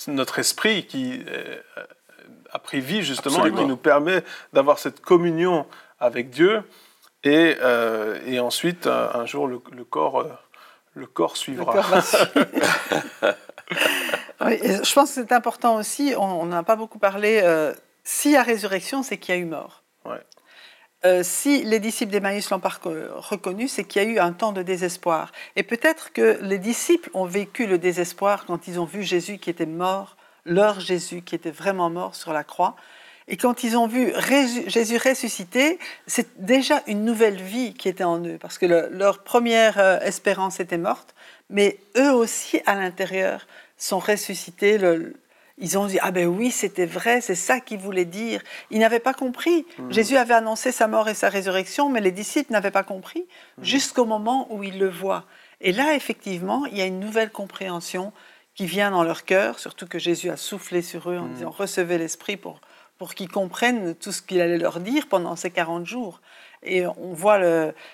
notre 0.08 0.40
esprit 0.40 0.86
qui 0.86 1.22
euh, 1.28 1.56
a 2.50 2.58
pris 2.58 2.80
vie 2.80 3.02
justement 3.02 3.46
et 3.46 3.52
qui 3.52 3.64
nous 3.64 3.76
permet 3.76 4.24
d'avoir 4.52 4.78
cette 4.80 5.00
communion 5.00 5.66
avec 6.00 6.30
Dieu. 6.30 6.64
Et, 7.22 7.56
euh, 7.60 8.18
et 8.26 8.40
ensuite, 8.40 8.86
un, 8.86 9.26
jour, 9.26 9.46
le, 9.46 9.58
corps, 9.84 10.20
euh, 10.20 10.32
le 10.94 11.06
corps 11.06 11.36
suivra. 11.36 11.74
je 14.40 14.94
pense 14.94 15.08
que 15.10 15.14
c'est 15.14 15.32
important 15.32 15.76
aussi, 15.76 16.14
on 16.16 16.46
n'a 16.46 16.62
pas 16.62 16.76
beaucoup 16.76 16.98
parlé 16.98 17.42
s'il 18.06 18.30
y 18.30 18.36
a 18.36 18.44
résurrection, 18.44 19.02
c'est 19.02 19.18
qu'il 19.18 19.34
y 19.34 19.38
a 19.38 19.40
eu 19.40 19.44
mort. 19.46 19.82
Euh, 21.04 21.22
si 21.24 21.64
les 21.64 21.80
disciples 21.80 22.12
d'Emmaüs 22.12 22.48
l'ont 22.50 22.60
pas 22.60 22.72
reconnu, 23.16 23.66
c'est 23.66 23.82
qu'il 23.82 24.02
y 24.02 24.06
a 24.06 24.08
eu 24.08 24.18
un 24.20 24.32
temps 24.32 24.52
de 24.52 24.62
désespoir. 24.62 25.32
Et 25.56 25.64
peut-être 25.64 26.12
que 26.12 26.38
les 26.40 26.58
disciples 26.58 27.10
ont 27.14 27.26
vécu 27.26 27.66
le 27.66 27.78
désespoir 27.78 28.46
quand 28.46 28.68
ils 28.68 28.78
ont 28.78 28.84
vu 28.84 29.02
Jésus 29.02 29.38
qui 29.38 29.50
était 29.50 29.66
mort, 29.66 30.16
leur 30.44 30.78
Jésus 30.78 31.22
qui 31.22 31.34
était 31.34 31.50
vraiment 31.50 31.90
mort 31.90 32.14
sur 32.14 32.32
la 32.32 32.44
croix. 32.44 32.76
Et 33.26 33.36
quand 33.36 33.64
ils 33.64 33.76
ont 33.76 33.88
vu 33.88 34.12
Jésus 34.68 34.98
ressuscité, 34.98 35.80
c'est 36.06 36.28
déjà 36.44 36.84
une 36.86 37.04
nouvelle 37.04 37.42
vie 37.42 37.74
qui 37.74 37.88
était 37.88 38.04
en 38.04 38.24
eux, 38.24 38.38
parce 38.40 38.56
que 38.56 38.66
leur 38.66 39.24
première 39.24 39.78
euh, 39.78 39.98
espérance 39.98 40.60
était 40.60 40.78
morte, 40.78 41.16
mais 41.50 41.80
eux 41.96 42.12
aussi, 42.12 42.60
à 42.66 42.76
l'intérieur, 42.76 43.48
sont 43.76 43.98
ressuscités. 43.98 44.78
Le, 44.78 45.16
ils 45.58 45.78
ont 45.78 45.86
dit 45.86 45.98
Ah 46.02 46.10
ben 46.10 46.26
oui, 46.26 46.50
c'était 46.50 46.86
vrai, 46.86 47.20
c'est 47.20 47.34
ça 47.34 47.60
qu'il 47.60 47.78
voulait 47.78 48.04
dire. 48.04 48.42
Ils 48.70 48.78
n'avaient 48.78 49.00
pas 49.00 49.14
compris. 49.14 49.66
Hmm. 49.78 49.90
Jésus 49.90 50.16
avait 50.16 50.34
annoncé 50.34 50.72
sa 50.72 50.86
mort 50.86 51.08
et 51.08 51.14
sa 51.14 51.28
résurrection, 51.28 51.88
mais 51.88 52.00
les 52.00 52.12
disciples 52.12 52.52
n'avaient 52.52 52.70
pas 52.70 52.82
compris 52.82 53.26
hmm. 53.58 53.64
jusqu'au 53.64 54.04
moment 54.04 54.46
où 54.50 54.62
ils 54.62 54.78
le 54.78 54.88
voient. 54.88 55.24
Et 55.60 55.72
là, 55.72 55.94
effectivement, 55.94 56.66
il 56.66 56.76
y 56.76 56.82
a 56.82 56.86
une 56.86 57.00
nouvelle 57.00 57.30
compréhension 57.30 58.12
qui 58.54 58.66
vient 58.66 58.90
dans 58.90 59.02
leur 59.02 59.24
cœur, 59.24 59.58
surtout 59.58 59.86
que 59.86 59.98
Jésus 59.98 60.30
a 60.30 60.36
soufflé 60.36 60.82
sur 60.82 61.10
eux 61.10 61.18
en 61.18 61.26
hmm. 61.26 61.32
disant 61.34 61.50
Recevez 61.50 61.98
l'Esprit 61.98 62.36
pour, 62.36 62.60
pour 62.98 63.14
qu'ils 63.14 63.30
comprennent 63.30 63.94
tout 63.94 64.12
ce 64.12 64.20
qu'il 64.20 64.40
allait 64.40 64.58
leur 64.58 64.80
dire 64.80 65.06
pendant 65.08 65.36
ces 65.36 65.50
40 65.50 65.86
jours. 65.86 66.20
Et 66.62 66.86
on 66.86 67.12
voit 67.12 67.38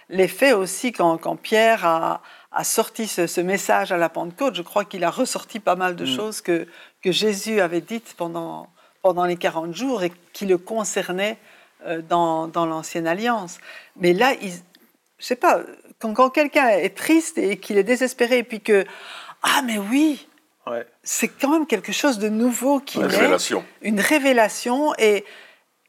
l'effet 0.09 0.53
aussi 0.53 0.93
quand, 0.93 1.19
quand 1.19 1.37
Pierre 1.37 1.85
a, 1.85 2.23
a 2.53 2.65
sorti 2.65 3.07
ce, 3.07 3.41
message 3.41 3.93
à 3.93 3.97
la 3.97 4.09
Pentecôte, 4.09 4.55
je 4.55 4.63
crois 4.63 4.85
qu'il 4.85 5.05
a 5.05 5.11
ressorti 5.11 5.59
pas 5.59 5.75
mal 5.75 5.97
de 5.97 6.05
choses 6.05 6.41
que, 6.41 6.67
que 7.03 7.11
Jésus 7.11 7.61
avait 7.61 7.81
dites 7.81 8.15
pendant, 8.17 8.69
pendant 9.01 9.25
les 9.25 9.37
40 9.37 9.75
jours 9.75 10.03
et 10.03 10.13
qui 10.33 10.47
le 10.47 10.59
concernaient 10.59 11.39
euh, 11.87 12.03
dans, 12.03 12.49
dans 12.49 12.67
l'Ancienne 12.67 13.07
Alliance. 13.07 13.59
Mais 13.97 14.13
là, 14.13 14.35
il, 14.43 14.53
je 15.19 15.25
sais 15.25 15.37
pas, 15.37 15.61
quand, 15.99 16.13
quand 16.13 16.31
quelqu'un 16.31 16.69
est 16.69 16.97
triste 16.97 17.39
et 17.39 17.57
qu'il 17.57 17.79
est 17.79 17.85
désespéré 17.85 18.39
et 18.39 18.43
puis 18.43 18.61
que, 18.61 18.85
ah 19.43 19.63
mais 19.65 19.79
oui, 19.79 20.27
c'est 21.03 21.29
quand 21.29 21.51
même 21.51 21.67
quelque 21.67 21.93
chose 21.93 22.19
de 22.19 22.29
nouveau 22.29 22.81
qui 22.81 22.99
une 22.99 23.07
révélation. 23.07 23.65
une 23.81 24.01
révélation 24.01 24.95
et, 24.99 25.25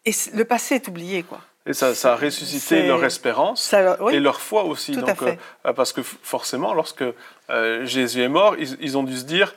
et 0.06 0.12
le 0.34 0.46
passé 0.46 0.76
est 0.76 0.88
oublié, 0.88 1.24
quoi. 1.24 1.42
Et 1.66 1.74
ça, 1.74 1.96
ça, 1.96 2.14
a 2.14 2.16
ressuscité 2.18 2.88
leur 2.88 3.04
espérance 3.06 3.74
et 4.12 4.20
leur 4.20 4.42
foi 4.42 4.66
aussi. 4.66 4.98
Donc, 4.98 5.22
euh, 5.22 5.74
parce 5.74 5.94
que 5.94 6.02
forcément, 6.02 6.74
lorsque 6.74 7.06
euh, 7.50 7.86
Jésus 7.86 8.22
est 8.22 8.30
mort, 8.30 8.56
ils, 8.60 8.76
ils, 8.82 8.98
ont 8.98 9.04
dû 9.04 9.16
se 9.16 9.24
dire, 9.24 9.56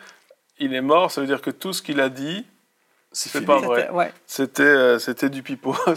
il 0.59 0.73
est 0.73 0.83
mort, 0.83 1.11
ça 1.11 1.21
veut 1.21 1.27
dire 1.27 1.43
que 1.43 1.51
tout 1.51 1.73
ce 1.73 1.83
qu'il 1.83 2.01
a 2.01 2.09
dit, 2.09 2.47
c'est 3.17 3.47
pas 3.47 3.59
vrai. 3.59 4.13
C'était 4.27 4.63
euh, 4.63 4.99
c'était 4.99 5.31
du 5.31 5.43
pipeau. 5.43 5.75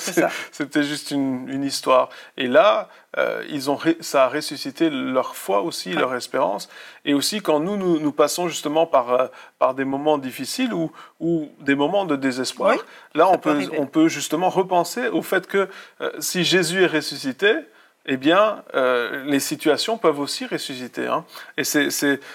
C'était 0.51 0.83
juste 0.83 1.11
une, 1.11 1.49
une, 1.49 1.65
histoire. 1.65 2.09
Et 2.37 2.47
là, 2.47 2.87
euh, 3.17 3.43
ils 3.49 3.69
ont 3.69 3.77
ça 3.99 4.23
a 4.23 4.29
ressuscité 4.29 4.89
leur 4.89 5.35
foi 5.35 5.61
aussi, 5.61 5.91
leur 5.91 6.15
espérance. 6.15 6.69
Et 7.03 7.13
aussi 7.13 7.41
quand 7.41 7.59
nous 7.59 7.75
nous, 7.75 7.99
nous 7.99 8.11
passons 8.13 8.47
justement 8.47 8.85
par 8.85 9.11
euh, 9.11 9.27
par 9.57 9.73
des 9.73 9.83
moments 9.83 10.17
difficiles 10.17 10.73
ou 10.73 10.93
ou 11.19 11.49
des 11.59 11.75
moments 11.75 12.05
de 12.05 12.15
désespoir, 12.15 12.77
là 13.13 13.27
on 13.29 13.37
peut 13.37 13.69
on 13.77 13.85
peut 13.85 14.07
justement 14.07 14.49
repenser 14.49 15.09
au 15.09 15.21
fait 15.21 15.45
que 15.45 15.67
si 16.19 16.45
Jésus 16.45 16.83
est 16.83 16.87
ressuscité, 16.87 17.53
eh 18.05 18.17
bien, 18.17 18.63
euh, 18.73 19.23
les 19.25 19.39
situations 19.39 19.97
peuvent 19.97 20.19
aussi 20.19 20.45
ressusciter. 20.45 21.05
Hein. 21.05 21.25
Et 21.57 21.63
c'est 21.63 21.89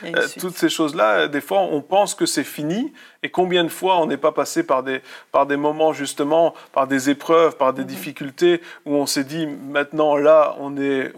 euh, 0.04 0.28
toutes 0.38 0.56
ces 0.56 0.68
choses-là, 0.68 1.26
des 1.26 1.40
fois, 1.40 1.62
on 1.62 1.80
pense 1.80 2.14
que 2.14 2.26
c'est 2.26 2.44
fini. 2.44 2.92
Et 3.22 3.30
combien 3.30 3.64
de 3.64 3.68
fois 3.68 3.98
on 3.98 4.06
n'est 4.06 4.18
pas 4.18 4.30
passé 4.30 4.62
par 4.62 4.82
des, 4.82 5.00
par 5.32 5.46
des 5.46 5.56
moments, 5.56 5.92
justement, 5.92 6.54
par 6.72 6.86
des 6.86 7.08
épreuves, 7.10 7.56
par 7.56 7.72
des 7.72 7.82
mm-hmm. 7.82 7.86
difficultés, 7.86 8.60
où 8.84 8.94
on 8.94 9.06
s'est 9.06 9.24
dit, 9.24 9.46
maintenant, 9.46 10.16
là, 10.16 10.54
on 10.60 10.76
est 10.76 11.12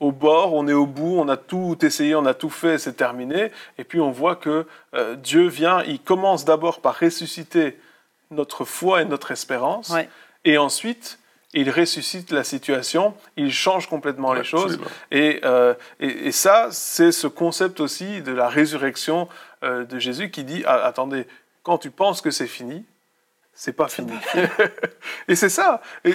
au, 0.00 0.12
bord, 0.12 0.54
on 0.54 0.68
est 0.68 0.72
au 0.72 0.86
bout, 0.86 1.18
on 1.18 1.28
a 1.28 1.36
tout 1.36 1.76
essayé, 1.82 2.14
on 2.14 2.26
a 2.26 2.34
tout 2.34 2.50
fait, 2.50 2.78
c'est 2.78 2.94
terminé. 2.94 3.50
Et 3.78 3.84
puis 3.84 4.00
on 4.00 4.10
voit 4.10 4.36
que 4.36 4.66
euh, 4.94 5.16
Dieu 5.16 5.48
vient, 5.48 5.82
il 5.82 6.00
commence 6.00 6.44
d'abord 6.44 6.80
par 6.80 6.98
ressusciter 6.98 7.78
notre 8.30 8.64
foi 8.64 9.02
et 9.02 9.04
notre 9.04 9.32
espérance. 9.32 9.92
Et 10.44 10.56
ensuite, 10.56 11.18
il 11.52 11.70
ressuscite 11.70 12.30
la 12.30 12.44
situation, 12.44 13.14
il 13.36 13.52
change 13.52 13.88
complètement 13.88 14.32
les 14.32 14.44
choses. 14.44 14.78
Euh, 15.12 15.74
et, 15.98 16.06
et, 16.28 16.32
ça, 16.32 16.68
c'est 16.70 17.10
ce 17.10 17.26
concept 17.26 17.80
aussi 17.80 18.22
de 18.22 18.32
la 18.32 18.48
résurrection 18.48 19.28
euh, 19.64 19.84
de 19.84 19.98
Jésus 19.98 20.30
qui 20.30 20.44
dit 20.44 20.62
ah, 20.66 20.84
attendez, 20.84 21.26
quand 21.62 21.78
tu 21.78 21.90
penses 21.90 22.20
que 22.20 22.30
c'est 22.30 22.46
fini, 22.46 22.84
c'est 23.52 23.72
pas 23.72 23.88
fini. 23.88 24.12
et 25.28 25.34
c'est 25.34 25.48
ça. 25.48 25.82
Et, 26.04 26.14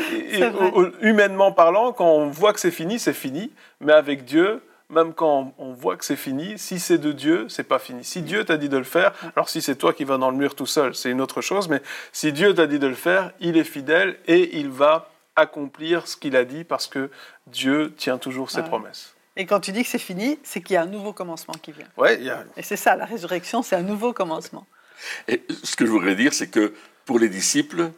humainement 1.02 1.52
parlant, 1.52 1.92
quand 1.92 2.10
on 2.10 2.30
voit 2.30 2.54
que 2.54 2.60
c'est 2.60 2.72
fini, 2.72 2.98
c'est 2.98 3.14
fini. 3.14 3.52
Mais 3.82 3.94
avec 3.94 4.24
Dieu, 4.24 4.64
même 4.90 5.14
quand 5.14 5.54
on 5.58 5.74
voit 5.74 5.98
que 5.98 6.06
c'est 6.06 6.16
fini, 6.16 6.58
si 6.58 6.80
c'est 6.80 6.98
de 6.98 7.12
Dieu, 7.12 7.48
c'est 7.50 7.64
pas 7.64 7.80
fini. 7.80 8.06
Si 8.06 8.22
Dieu 8.22 8.46
t'a 8.46 8.56
dit 8.56 8.70
de 8.70 8.78
le 8.78 8.84
faire, 8.84 9.12
alors 9.36 9.50
si 9.50 9.62
c'est 9.62 9.76
toi 9.76 9.94
qui 9.94 10.06
vas 10.06 10.18
dans 10.18 10.32
le 10.32 10.38
mur 10.38 10.56
tout 10.56 10.66
seul, 10.66 10.96
c'est 10.96 11.10
une 11.10 11.22
autre 11.22 11.42
chose, 11.42 11.68
mais 11.68 11.82
si 12.14 12.32
Dieu 12.32 12.54
t'a 12.54 12.68
dit 12.68 12.80
de 12.80 12.88
le 12.88 12.96
faire, 12.96 13.32
il 13.42 13.58
est 13.58 13.64
fidèle 13.64 14.18
et 14.28 14.58
il 14.58 14.70
va 14.70 15.10
accomplir 15.36 16.08
ce 16.08 16.16
qu'il 16.18 16.36
a 16.36 16.46
dit 16.46 16.64
parce 16.64 16.88
que 16.88 17.10
Dieu 17.48 17.94
tient 17.96 18.18
toujours 18.18 18.52
ses 18.52 18.64
promesses. 18.64 19.16
Et 19.38 19.46
quand 19.46 19.60
tu 19.60 19.72
dis 19.72 19.84
que 19.84 19.90
c'est 19.90 20.00
fini, 20.00 20.40
c'est 20.44 20.62
qu'il 20.62 20.76
y 20.76 20.78
a 20.78 20.82
un 20.82 20.88
nouveau 20.88 21.12
commencement 21.12 21.56
qui 21.62 21.74
vient. 21.74 21.88
Ouais, 21.98 22.16
il 22.16 22.24
y 22.24 22.30
a... 22.30 22.46
Et 22.56 22.62
c'est 22.62 22.78
ça, 22.78 22.96
la 22.96 23.06
résurrection, 23.06 23.62
c'est 23.62 23.76
un 23.76 23.84
nouveau 23.84 24.14
commencement. 24.14 24.66
Et 25.28 25.44
ce 25.64 25.76
que 25.76 25.86
je 25.86 25.92
voudrais 25.92 26.16
dire, 26.16 26.34
c'est 26.34 26.48
que 26.48 26.74
pour 27.04 27.20
les 27.20 27.28
disciples, 27.28 27.92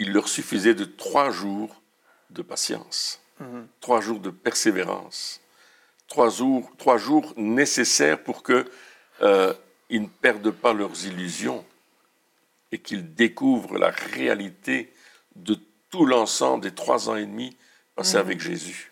il 0.00 0.12
leur 0.12 0.28
suffisait 0.28 0.74
de 0.74 0.84
trois 0.84 1.30
jours 1.30 1.80
de 2.30 2.42
patience, 2.42 3.22
mhm. 3.38 3.68
trois 3.80 4.00
jours 4.00 4.18
de 4.18 4.30
persévérance, 4.30 5.40
trois 6.08 6.28
jours, 6.28 6.70
trois 6.76 6.98
jours 6.98 7.32
nécessaires 7.36 8.22
pour 8.22 8.42
qu'ils 8.42 8.64
euh, 9.22 9.54
ne 9.90 10.06
perdent 10.06 10.50
pas 10.50 10.72
leurs 10.72 11.06
illusions 11.06 11.64
et 12.72 12.78
qu'ils 12.78 13.14
découvrent 13.14 13.78
la 13.78 13.90
réalité 13.90 14.92
de 15.36 15.56
tout 15.94 16.06
l'ensemble 16.06 16.64
des 16.64 16.72
trois 16.72 17.08
ans 17.08 17.14
et 17.14 17.24
demi 17.24 17.56
passés 17.94 18.16
mhm. 18.16 18.24
avec 18.24 18.40
Jésus. 18.40 18.90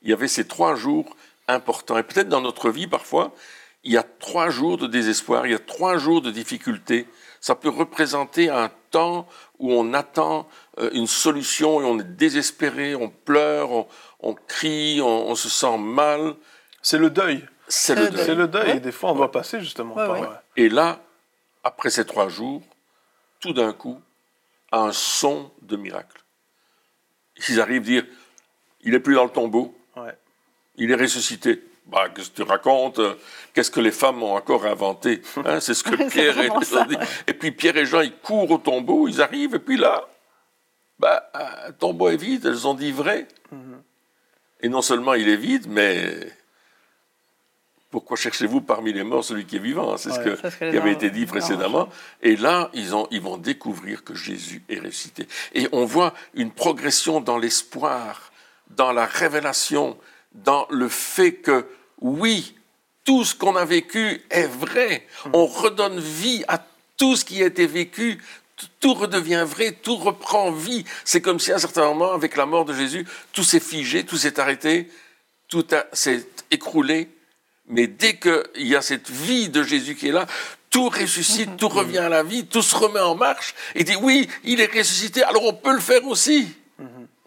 Il 0.00 0.08
y 0.08 0.14
avait 0.14 0.26
ces 0.26 0.48
trois 0.48 0.74
jours 0.74 1.14
importants. 1.48 1.98
Et 1.98 2.02
peut-être 2.02 2.30
dans 2.30 2.40
notre 2.40 2.70
vie, 2.70 2.86
parfois, 2.86 3.34
il 3.84 3.92
y 3.92 3.98
a 3.98 4.02
trois 4.02 4.48
jours 4.48 4.78
de 4.78 4.86
désespoir, 4.86 5.46
il 5.46 5.52
y 5.52 5.54
a 5.54 5.58
trois 5.58 5.98
jours 5.98 6.22
de 6.22 6.30
difficulté. 6.30 7.06
Ça 7.42 7.54
peut 7.54 7.68
représenter 7.68 8.48
un 8.48 8.70
temps 8.90 9.28
où 9.58 9.70
on 9.70 9.92
attend 9.92 10.48
euh, 10.78 10.88
une 10.94 11.06
solution 11.06 11.82
et 11.82 11.84
on 11.84 11.98
est 11.98 12.16
désespéré, 12.16 12.94
on 12.94 13.10
pleure, 13.10 13.86
on, 14.20 14.32
crie, 14.32 15.02
on, 15.02 15.34
se 15.34 15.50
sent 15.50 15.76
mal. 15.76 16.36
C'est 16.80 16.96
le 16.96 17.10
deuil. 17.10 17.46
C'est 17.68 17.94
le, 17.94 18.08
deuil. 18.08 18.24
C'est 18.24 18.34
le 18.34 18.48
deuil. 18.48 18.78
Et 18.78 18.80
des 18.80 18.92
fois, 18.92 19.12
on 19.12 19.14
doit 19.14 19.30
passer 19.30 19.60
justement 19.60 19.94
par 19.94 20.40
Et 20.56 20.70
là, 20.70 21.00
après 21.64 21.90
ces 21.90 22.06
trois 22.06 22.30
jours, 22.30 22.62
tout 23.40 23.52
d'un 23.52 23.74
coup, 23.74 24.00
un 24.72 24.90
son 24.92 25.50
de 25.60 25.76
miracle. 25.76 26.16
Ils 27.48 27.60
arrivent 27.60 27.82
à 27.82 27.84
dire, 27.84 28.06
il 28.82 28.94
est 28.94 29.00
plus 29.00 29.14
dans 29.14 29.24
le 29.24 29.30
tombeau, 29.30 29.74
il 30.76 30.90
est 30.90 30.94
ressuscité. 30.94 31.62
Bah, 31.86 32.08
qu'est-ce 32.14 32.30
que 32.30 32.36
tu 32.36 32.42
racontes? 32.42 33.00
Qu'est-ce 33.52 33.70
que 33.70 33.80
les 33.80 33.90
femmes 33.90 34.22
ont 34.22 34.34
encore 34.34 34.64
inventé? 34.64 35.22
Hein, 35.44 35.58
C'est 35.58 35.74
ce 35.74 35.82
que 35.82 35.96
Pierre 36.10 36.38
et 36.38 36.46
Jean. 36.46 36.86
Et 37.26 37.34
puis 37.34 37.50
Pierre 37.50 37.76
et 37.76 37.86
Jean, 37.86 38.00
ils 38.00 38.16
courent 38.16 38.50
au 38.50 38.58
tombeau, 38.58 39.08
ils 39.08 39.20
arrivent, 39.20 39.56
et 39.56 39.58
puis 39.58 39.76
là, 39.76 40.06
bah, 40.98 41.30
le 41.66 41.72
tombeau 41.72 42.08
est 42.08 42.16
vide, 42.16 42.46
elles 42.46 42.66
ont 42.68 42.74
dit 42.74 42.92
vrai. 42.92 43.26
Mhm. 43.50 43.82
Et 44.62 44.68
non 44.68 44.82
seulement 44.82 45.14
il 45.14 45.28
est 45.28 45.36
vide, 45.36 45.66
mais 45.68 46.14
pourquoi 47.90 48.16
cherchez-vous 48.16 48.60
parmi 48.60 48.92
les 48.92 49.02
morts 49.02 49.24
celui 49.24 49.46
qui 49.46 49.56
est 49.56 49.60
vivant 49.60 49.96
C'est 49.96 50.10
ce, 50.10 50.70
qui 50.70 50.76
avait 50.76 50.92
été 50.92 51.10
dit 51.10 51.26
précédemment. 51.26 51.88
Et 52.22 52.36
là, 52.36 52.70
ils, 52.72 52.94
ont, 52.94 53.08
ils 53.10 53.20
vont 53.20 53.36
découvrir 53.36 54.04
que 54.04 54.14
Jésus 54.14 54.62
est 54.68 54.78
ressuscité. 54.78 55.26
Et 55.54 55.68
on 55.72 55.84
voit 55.84 56.14
une 56.34 56.52
progression 56.52 57.20
dans 57.20 57.36
l'espoir, 57.36 58.30
dans 58.70 58.92
la 58.92 59.06
révélation, 59.06 59.98
dans 60.32 60.68
le 60.70 60.88
fait 60.88 61.32
que, 61.32 61.66
oui, 62.00 62.54
tout 63.04 63.24
ce 63.24 63.34
qu'on 63.34 63.56
a 63.56 63.64
vécu 63.64 64.22
est 64.30 64.46
vrai. 64.46 65.04
Hmm. 65.24 65.30
On 65.32 65.46
redonne 65.46 65.98
vie 65.98 66.44
à 66.46 66.64
tout 66.96 67.16
ce 67.16 67.24
qui 67.24 67.42
a 67.42 67.46
été 67.46 67.66
vécu. 67.66 68.22
Tout 68.78 68.94
redevient 68.94 69.44
vrai, 69.44 69.72
tout 69.72 69.96
reprend 69.96 70.52
vie. 70.52 70.84
C'est 71.04 71.20
comme 71.20 71.40
si 71.40 71.50
à 71.50 71.56
un 71.56 71.58
certain 71.58 71.86
moment, 71.86 72.12
avec 72.12 72.36
la 72.36 72.46
mort 72.46 72.64
de 72.64 72.74
Jésus, 72.74 73.04
tout 73.32 73.42
s'est 73.42 73.58
figé, 73.58 74.04
tout 74.04 74.18
s'est 74.18 74.38
arrêté, 74.38 74.88
tout 75.48 75.66
s'est 75.92 76.28
écroulé 76.52 77.08
mais 77.70 77.86
dès 77.86 78.16
qu'il 78.16 78.66
y 78.66 78.76
a 78.76 78.82
cette 78.82 79.10
vie 79.10 79.48
de 79.48 79.62
Jésus 79.62 79.94
qui 79.94 80.08
est 80.08 80.12
là, 80.12 80.26
tout 80.68 80.88
ressuscite, 80.88 81.56
tout 81.56 81.68
revient 81.68 81.98
à 81.98 82.08
la 82.08 82.22
vie, 82.22 82.46
tout 82.46 82.62
se 82.62 82.74
remet 82.76 83.00
en 83.00 83.14
marche, 83.14 83.54
et 83.74 83.84
dit 83.84 83.96
oui, 83.96 84.28
il 84.44 84.60
est 84.60 84.72
ressuscité, 84.72 85.22
alors 85.22 85.44
on 85.44 85.54
peut 85.54 85.72
le 85.72 85.80
faire 85.80 86.04
aussi. 86.06 86.48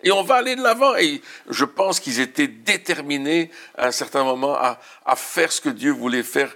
Et 0.06 0.12
on 0.12 0.22
va 0.22 0.36
aller 0.36 0.58
de 0.58 0.62
l'avant. 0.62 0.96
Et 0.98 1.22
je 1.50 1.64
pense 1.64 2.02
qu'ils 2.02 2.20
étaient 2.20 2.48
déterminés 2.48 3.50
à 3.78 3.88
un 3.88 3.92
certain 3.92 4.26
moment 4.26 4.54
à, 4.54 4.80
à, 5.06 5.16
faire 5.16 5.50
ce 5.50 5.62
que 5.62 5.70
Dieu 5.70 5.92
voulait 5.92 6.24
faire. 6.24 6.54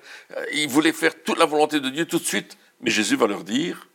Ils 0.54 0.67
voulaient 0.67 0.91
faire 0.91 1.23
toute 1.23 1.39
la 1.39 1.45
volonté 1.45 1.80
de 1.80 1.88
Dieu 1.88 2.06
tout 2.06 2.19
de 2.19 2.26
suite. 2.26 2.58
Mais 2.82 2.91
Jésus 2.91 3.15
va 3.15 3.26
leur 3.26 3.45
dire, 3.45 3.88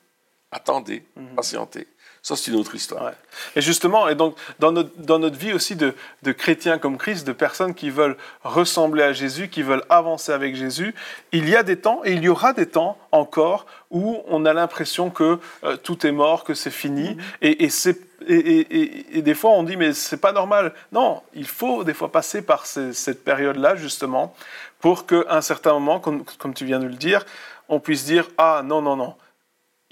attendez, 0.50 1.04
patientez. 1.36 1.86
Ça, 2.24 2.36
c'est 2.36 2.52
une 2.52 2.56
autre 2.56 2.76
histoire. 2.76 3.10
Et 3.56 3.60
justement, 3.60 4.08
et 4.08 4.14
donc, 4.14 4.36
dans, 4.60 4.70
notre, 4.70 4.90
dans 4.96 5.18
notre 5.18 5.36
vie 5.36 5.52
aussi 5.52 5.74
de, 5.74 5.92
de, 6.22 6.30
chrétiens 6.30 6.78
comme 6.78 6.96
Christ, 6.96 7.26
de 7.26 7.32
personnes 7.32 7.74
qui 7.74 7.90
veulent 7.90 8.16
ressembler 8.44 9.02
à 9.02 9.12
Jésus, 9.12 9.48
qui 9.48 9.64
veulent 9.64 9.82
avancer 9.88 10.30
avec 10.30 10.54
Jésus, 10.54 10.94
il 11.32 11.48
y 11.48 11.56
a 11.56 11.64
des 11.64 11.78
temps, 11.78 12.00
et 12.04 12.12
il 12.12 12.22
y 12.22 12.28
aura 12.28 12.52
des 12.52 12.66
temps 12.66 12.96
encore, 13.10 13.66
où 13.90 14.22
on 14.28 14.44
a 14.44 14.52
l'impression 14.52 15.10
que 15.10 15.40
euh, 15.64 15.76
tout 15.76 16.06
est 16.06 16.12
mort, 16.12 16.44
que 16.44 16.54
c'est 16.54 16.70
fini. 16.70 17.16
Mm-hmm. 17.42 17.96
Et, 18.28 18.28
et, 18.28 19.18
et, 19.18 19.22
des 19.22 19.34
fois, 19.34 19.50
on 19.50 19.64
dit, 19.64 19.76
mais 19.76 19.92
c'est 19.92 20.20
pas 20.20 20.30
normal. 20.30 20.74
Non, 20.92 21.22
il 21.34 21.48
faut 21.48 21.82
des 21.82 21.92
fois 21.92 22.12
passer 22.12 22.40
par 22.40 22.66
cette 22.66 23.24
période-là, 23.24 23.74
justement, 23.74 24.32
pour 24.78 25.06
qu'à 25.06 25.24
un 25.28 25.40
certain 25.40 25.72
moment, 25.72 25.98
comme, 25.98 26.24
comme 26.38 26.54
tu 26.54 26.66
viens 26.66 26.78
de 26.78 26.86
le 26.86 26.94
dire, 26.94 27.26
on 27.68 27.80
puisse 27.80 28.04
dire, 28.04 28.28
ah 28.38 28.62
non, 28.64 28.80
non, 28.80 28.94
non 28.94 29.16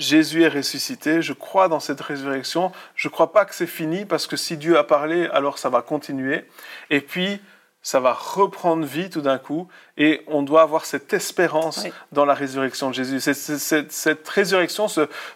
Jésus 0.00 0.42
est 0.42 0.48
ressuscité, 0.48 1.22
je 1.22 1.32
crois 1.32 1.68
dans 1.68 1.78
cette 1.78 2.00
résurrection, 2.00 2.72
je 2.96 3.08
ne 3.08 3.12
crois 3.12 3.32
pas 3.32 3.44
que 3.44 3.54
c'est 3.54 3.66
fini 3.66 4.06
parce 4.06 4.26
que 4.26 4.36
si 4.36 4.56
Dieu 4.56 4.78
a 4.78 4.84
parlé, 4.84 5.26
alors 5.26 5.58
ça 5.58 5.68
va 5.68 5.82
continuer. 5.82 6.46
Et 6.88 7.00
puis, 7.00 7.40
ça 7.82 8.00
va 8.00 8.12
reprendre 8.12 8.84
vie 8.84 9.10
tout 9.10 9.20
d'un 9.20 9.38
coup 9.38 9.68
et 9.96 10.22
on 10.26 10.42
doit 10.42 10.62
avoir 10.62 10.84
cette 10.84 11.12
espérance 11.12 11.86
dans 12.12 12.24
la 12.24 12.34
résurrection 12.34 12.88
de 12.90 12.94
Jésus. 12.94 13.20
Cette, 13.20 14.28
résurrection, 14.28 14.86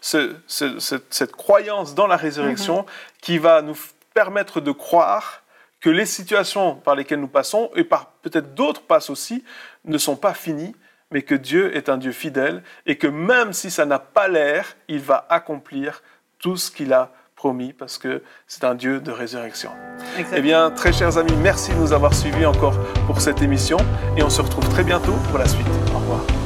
cette, 0.00 1.32
croyance 1.32 1.94
dans 1.94 2.06
la 2.06 2.16
résurrection 2.16 2.78
mhm. 2.80 2.86
qui 3.20 3.38
va 3.38 3.62
nous 3.62 3.76
permettre 4.14 4.60
de 4.60 4.72
croire 4.72 5.42
que 5.80 5.90
les 5.90 6.06
situations 6.06 6.76
par 6.76 6.94
lesquelles 6.94 7.20
nous 7.20 7.28
passons, 7.28 7.70
et 7.76 7.84
par 7.84 8.06
peut-être 8.22 8.54
d'autres 8.54 8.80
passent 8.80 9.10
aussi, 9.10 9.44
ne 9.84 9.98
sont 9.98 10.16
pas 10.16 10.32
finies, 10.32 10.74
mais 11.10 11.22
que 11.22 11.34
Dieu 11.34 11.76
est 11.76 11.88
un 11.88 11.96
Dieu 11.96 12.12
fidèle 12.12 12.62
et 12.86 12.96
que 12.96 13.06
même 13.06 13.52
si 13.52 13.70
ça 13.70 13.86
n'a 13.86 13.98
pas 13.98 14.28
l'air, 14.28 14.76
il 14.88 15.00
va 15.00 15.26
accomplir 15.28 16.02
tout 16.38 16.56
ce 16.56 16.70
qu'il 16.70 16.92
a 16.92 17.12
promis 17.36 17.72
parce 17.72 17.98
que 17.98 18.22
c'est 18.46 18.64
un 18.64 18.74
Dieu 18.74 19.00
de 19.00 19.10
résurrection. 19.10 19.70
Eh 20.34 20.40
bien, 20.40 20.70
très 20.70 20.92
chers 20.92 21.18
amis, 21.18 21.36
merci 21.42 21.72
de 21.72 21.78
nous 21.78 21.92
avoir 21.92 22.14
suivis 22.14 22.46
encore 22.46 22.78
pour 23.06 23.20
cette 23.20 23.42
émission 23.42 23.78
et 24.16 24.22
on 24.22 24.30
se 24.30 24.42
retrouve 24.42 24.68
très 24.68 24.84
bientôt 24.84 25.14
pour 25.28 25.38
la 25.38 25.48
suite. 25.48 25.66
Au 25.94 25.98
revoir. 25.98 26.43